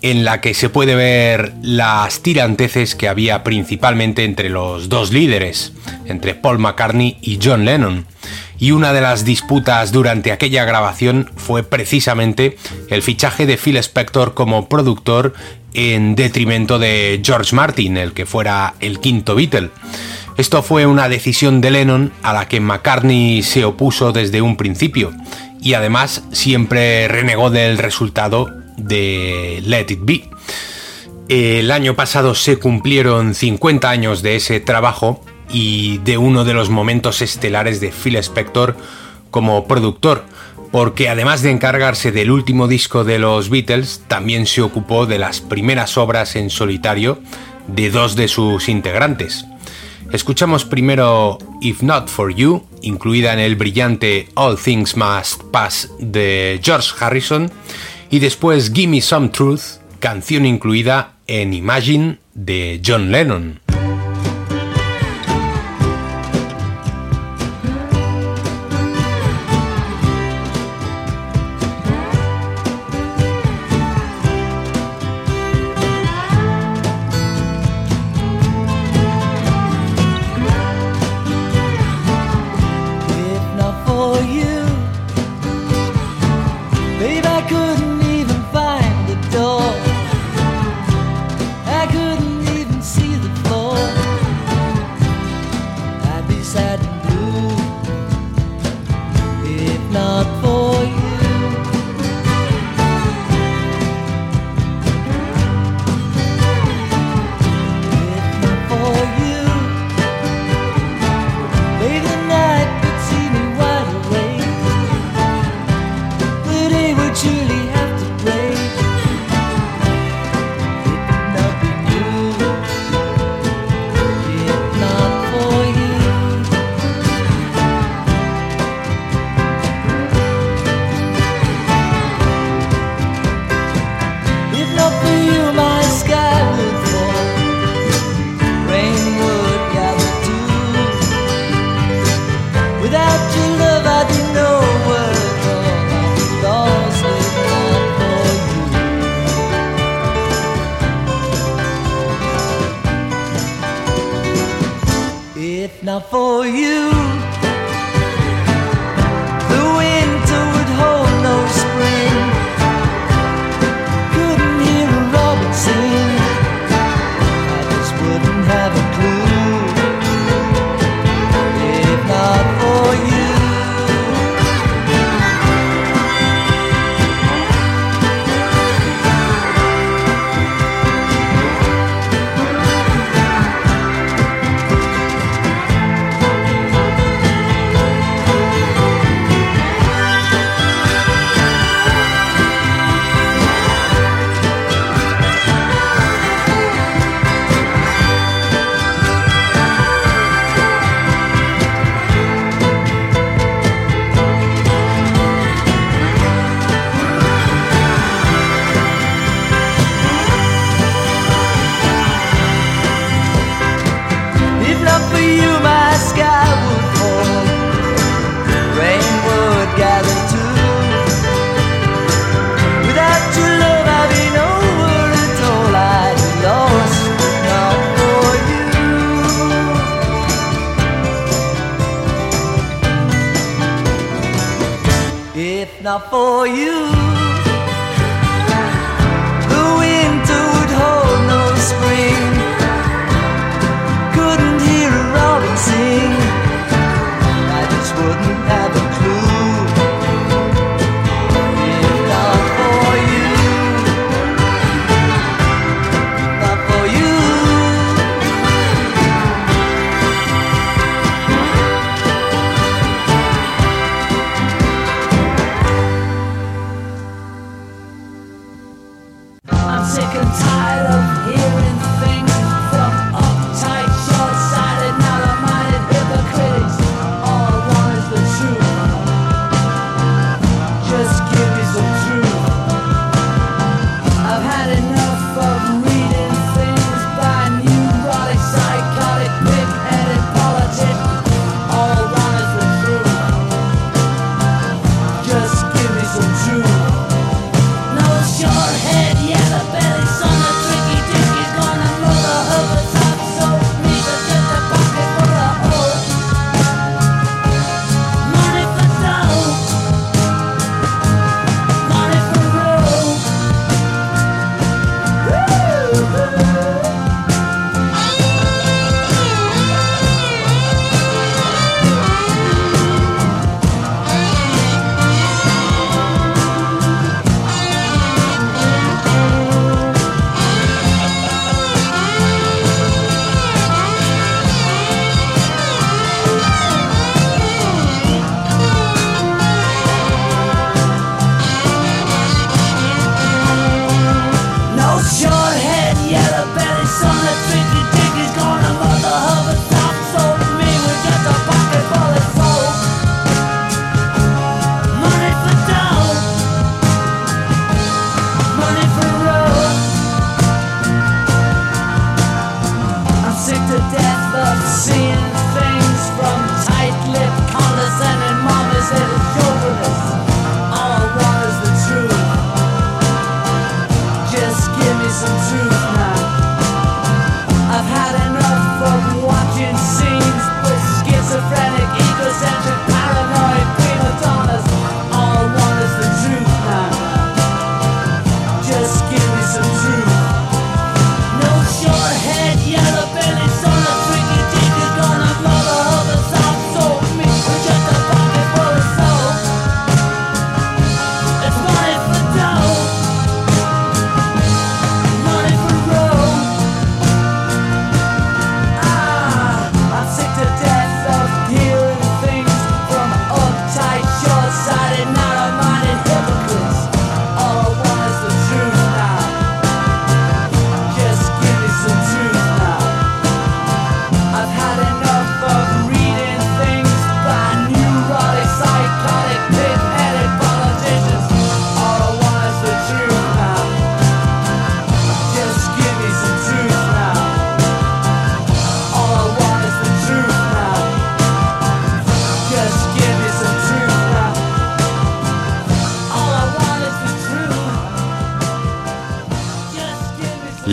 en 0.00 0.24
la 0.24 0.40
que 0.40 0.54
se 0.54 0.68
puede 0.68 0.94
ver 0.94 1.54
las 1.60 2.20
tiranteces 2.20 2.94
que 2.94 3.08
había 3.08 3.42
principalmente 3.42 4.22
entre 4.22 4.48
los 4.48 4.88
dos 4.88 5.12
líderes, 5.12 5.72
entre 6.06 6.36
Paul 6.36 6.60
McCartney 6.60 7.18
y 7.20 7.40
John 7.42 7.64
Lennon. 7.64 8.06
Y 8.58 8.72
una 8.72 8.92
de 8.92 9.00
las 9.00 9.24
disputas 9.24 9.92
durante 9.92 10.32
aquella 10.32 10.64
grabación 10.64 11.30
fue 11.36 11.62
precisamente 11.62 12.56
el 12.88 13.02
fichaje 13.02 13.46
de 13.46 13.56
Phil 13.56 13.76
Spector 13.76 14.34
como 14.34 14.68
productor 14.68 15.34
en 15.74 16.16
detrimento 16.16 16.78
de 16.78 17.20
George 17.24 17.54
Martin, 17.54 17.96
el 17.96 18.12
que 18.12 18.26
fuera 18.26 18.74
el 18.80 18.98
quinto 18.98 19.34
Beatle. 19.34 19.70
Esto 20.36 20.62
fue 20.62 20.86
una 20.86 21.08
decisión 21.08 21.60
de 21.60 21.70
Lennon 21.70 22.12
a 22.22 22.32
la 22.32 22.48
que 22.48 22.60
McCartney 22.60 23.42
se 23.42 23.64
opuso 23.64 24.12
desde 24.12 24.42
un 24.42 24.56
principio 24.56 25.12
y 25.60 25.74
además 25.74 26.22
siempre 26.32 27.08
renegó 27.08 27.50
del 27.50 27.78
resultado 27.78 28.48
de 28.76 29.62
Let 29.66 29.86
It 29.90 30.00
Be. 30.02 30.30
El 31.28 31.70
año 31.70 31.94
pasado 31.94 32.34
se 32.34 32.56
cumplieron 32.58 33.34
50 33.34 33.90
años 33.90 34.22
de 34.22 34.36
ese 34.36 34.60
trabajo 34.60 35.22
y 35.50 35.98
de 35.98 36.18
uno 36.18 36.44
de 36.44 36.54
los 36.54 36.70
momentos 36.70 37.22
estelares 37.22 37.80
de 37.80 37.90
Phil 37.90 38.16
Spector 38.16 38.76
como 39.30 39.66
productor, 39.66 40.24
porque 40.70 41.08
además 41.08 41.42
de 41.42 41.50
encargarse 41.50 42.12
del 42.12 42.30
último 42.30 42.68
disco 42.68 43.04
de 43.04 43.18
los 43.18 43.50
Beatles, 43.50 44.02
también 44.08 44.46
se 44.46 44.62
ocupó 44.62 45.06
de 45.06 45.18
las 45.18 45.40
primeras 45.40 45.96
obras 45.96 46.36
en 46.36 46.50
solitario 46.50 47.18
de 47.66 47.90
dos 47.90 48.16
de 48.16 48.28
sus 48.28 48.68
integrantes. 48.68 49.44
Escuchamos 50.12 50.64
primero 50.64 51.38
If 51.60 51.82
Not 51.82 52.08
For 52.08 52.34
You, 52.34 52.64
incluida 52.80 53.34
en 53.34 53.40
el 53.40 53.56
brillante 53.56 54.28
All 54.34 54.56
Things 54.56 54.96
Must 54.96 55.42
Pass 55.50 55.90
de 55.98 56.60
George 56.62 56.92
Harrison, 56.98 57.50
y 58.10 58.18
después 58.18 58.72
Gimme 58.72 59.02
Some 59.02 59.28
Truth, 59.28 59.80
canción 60.00 60.46
incluida 60.46 61.16
en 61.26 61.52
Imagine 61.52 62.18
de 62.32 62.80
John 62.84 63.12
Lennon. 63.12 63.67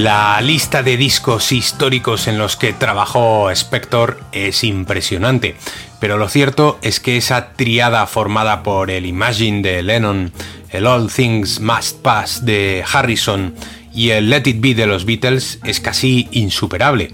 La 0.06 0.40
lista 0.40 0.84
de 0.84 0.98
discos 0.98 1.52
históricos 1.52 2.28
en 2.28 2.38
los 2.38 2.58
que 2.58 2.74
trabajó 2.74 3.50
Spector 3.50 4.20
es 4.32 4.64
impresionante, 4.64 5.56
pero 6.00 6.18
lo 6.18 6.30
cierto 6.30 6.78
es 6.84 7.00
que 7.00 7.18
esa 7.18 7.54
triada 7.54 8.06
formada 8.06 8.62
por 8.62 8.92
el 8.92 9.08
Imagine 9.08 9.64
de 9.64 9.82
Lennon, 9.82 10.32
el 10.70 10.86
All 10.86 11.12
Things 11.12 11.60
Must 11.60 12.04
Pass 12.04 12.46
de 12.46 12.84
Harrison 12.88 13.56
y 13.96 14.10
el 14.10 14.30
Let 14.30 14.44
It 14.46 14.60
Be 14.60 14.76
de 14.76 14.86
los 14.86 15.06
Beatles 15.06 15.60
es 15.64 15.80
casi 15.80 16.28
insuperable. 16.32 17.12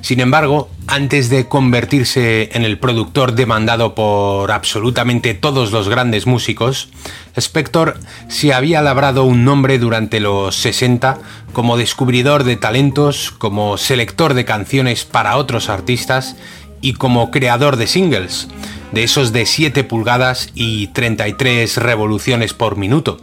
Sin 0.00 0.20
embargo, 0.20 0.68
antes 0.88 1.30
de 1.30 1.46
convertirse 1.46 2.50
en 2.52 2.64
el 2.64 2.78
productor 2.78 3.34
demandado 3.34 3.94
por 3.94 4.50
absolutamente 4.50 5.34
todos 5.34 5.70
los 5.70 5.88
grandes 5.88 6.26
músicos, 6.26 6.88
Spector 7.36 7.98
se 8.28 8.52
había 8.52 8.82
labrado 8.82 9.24
un 9.24 9.44
nombre 9.44 9.78
durante 9.78 10.20
los 10.20 10.56
60 10.56 11.18
como 11.52 11.76
descubridor 11.76 12.44
de 12.44 12.56
talentos, 12.56 13.30
como 13.30 13.78
selector 13.78 14.34
de 14.34 14.44
canciones 14.44 15.04
para 15.04 15.36
otros 15.36 15.68
artistas 15.68 16.36
y 16.80 16.94
como 16.94 17.30
creador 17.30 17.76
de 17.76 17.86
singles, 17.86 18.48
de 18.92 19.04
esos 19.04 19.32
de 19.32 19.46
7 19.46 19.84
pulgadas 19.84 20.50
y 20.54 20.88
33 20.88 21.76
revoluciones 21.78 22.52
por 22.52 22.76
minuto. 22.76 23.18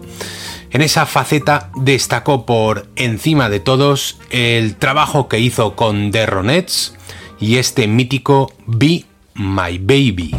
En 0.71 0.81
esa 0.81 1.05
faceta 1.05 1.69
destacó 1.75 2.45
por 2.45 2.87
encima 2.95 3.49
de 3.49 3.59
todos 3.59 4.19
el 4.29 4.77
trabajo 4.77 5.27
que 5.27 5.39
hizo 5.39 5.75
con 5.75 6.11
The 6.11 6.25
y 7.41 7.57
este 7.57 7.87
mítico 7.87 8.53
Be 8.65 9.03
My 9.33 9.77
Baby. 9.77 10.35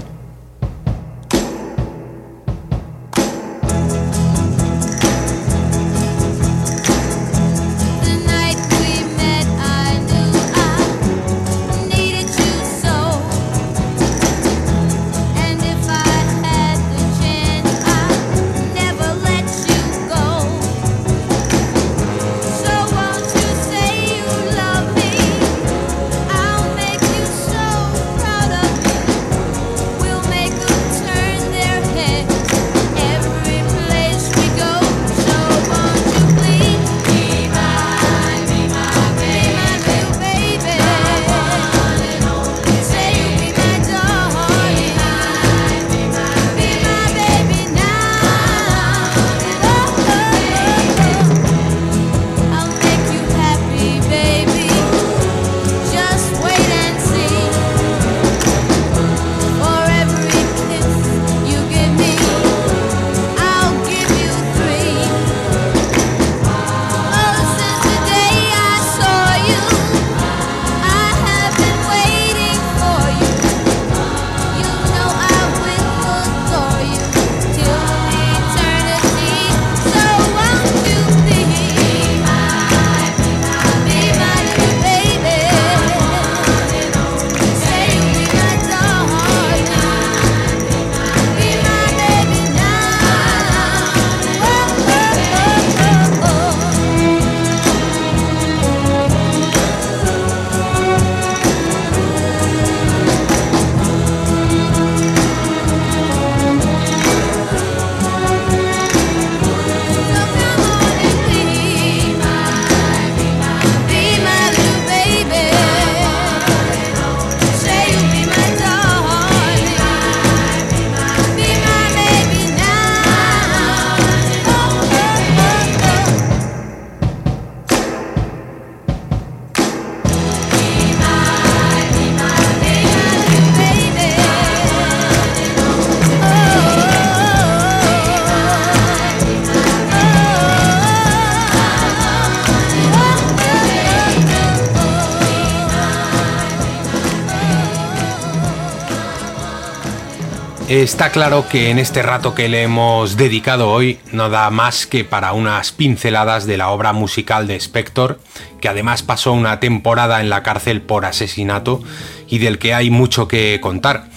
Está 150.82 151.10
claro 151.10 151.46
que 151.48 151.70
en 151.70 151.78
este 151.78 152.02
rato 152.02 152.34
que 152.34 152.48
le 152.48 152.62
hemos 152.64 153.16
dedicado 153.16 153.70
hoy 153.70 154.00
no 154.10 154.30
da 154.30 154.50
más 154.50 154.84
que 154.84 155.04
para 155.04 155.32
unas 155.32 155.70
pinceladas 155.70 156.44
de 156.44 156.56
la 156.56 156.70
obra 156.70 156.92
musical 156.92 157.46
de 157.46 157.54
Spector, 157.54 158.18
que 158.60 158.68
además 158.68 159.04
pasó 159.04 159.32
una 159.32 159.60
temporada 159.60 160.20
en 160.20 160.28
la 160.28 160.42
cárcel 160.42 160.82
por 160.82 161.04
asesinato 161.04 161.80
y 162.26 162.38
del 162.38 162.58
que 162.58 162.74
hay 162.74 162.90
mucho 162.90 163.28
que 163.28 163.60
contar. 163.62 164.08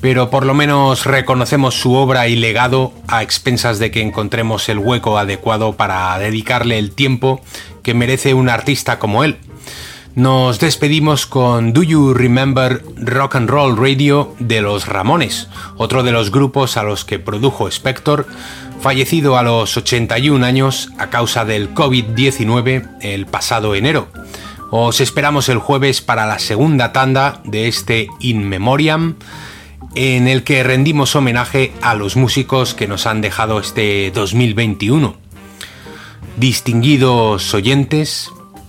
Pero 0.00 0.30
por 0.30 0.46
lo 0.46 0.54
menos 0.54 1.06
reconocemos 1.06 1.74
su 1.74 1.94
obra 1.94 2.28
y 2.28 2.36
legado 2.36 2.92
a 3.08 3.24
expensas 3.24 3.80
de 3.80 3.90
que 3.90 4.00
encontremos 4.00 4.68
el 4.68 4.78
hueco 4.78 5.18
adecuado 5.18 5.72
para 5.72 6.16
dedicarle 6.20 6.78
el 6.78 6.92
tiempo 6.92 7.40
que 7.82 7.94
merece 7.94 8.32
un 8.32 8.48
artista 8.48 9.00
como 9.00 9.24
él. 9.24 9.38
Nos 10.16 10.60
despedimos 10.60 11.26
con 11.26 11.74
Do 11.74 11.82
You 11.82 12.14
Remember 12.14 12.82
Rock 12.96 13.36
and 13.36 13.50
Roll 13.50 13.76
Radio 13.76 14.34
de 14.38 14.62
los 14.62 14.88
Ramones, 14.88 15.50
otro 15.76 16.02
de 16.02 16.10
los 16.10 16.30
grupos 16.30 16.78
a 16.78 16.82
los 16.82 17.04
que 17.04 17.18
produjo 17.18 17.68
Spector, 17.68 18.26
fallecido 18.80 19.36
a 19.36 19.42
los 19.42 19.76
81 19.76 20.42
años 20.46 20.88
a 20.96 21.10
causa 21.10 21.44
del 21.44 21.74
COVID-19 21.74 22.96
el 23.02 23.26
pasado 23.26 23.74
enero. 23.74 24.08
Os 24.70 25.02
esperamos 25.02 25.50
el 25.50 25.58
jueves 25.58 26.00
para 26.00 26.24
la 26.24 26.38
segunda 26.38 26.94
tanda 26.94 27.42
de 27.44 27.68
este 27.68 28.06
In 28.18 28.48
Memoriam, 28.48 29.16
en 29.96 30.28
el 30.28 30.44
que 30.44 30.62
rendimos 30.62 31.14
homenaje 31.14 31.74
a 31.82 31.94
los 31.94 32.16
músicos 32.16 32.72
que 32.72 32.88
nos 32.88 33.06
han 33.06 33.20
dejado 33.20 33.60
este 33.60 34.10
2021. 34.12 35.14
Distinguidos 36.38 37.52
oyentes, 37.52 38.30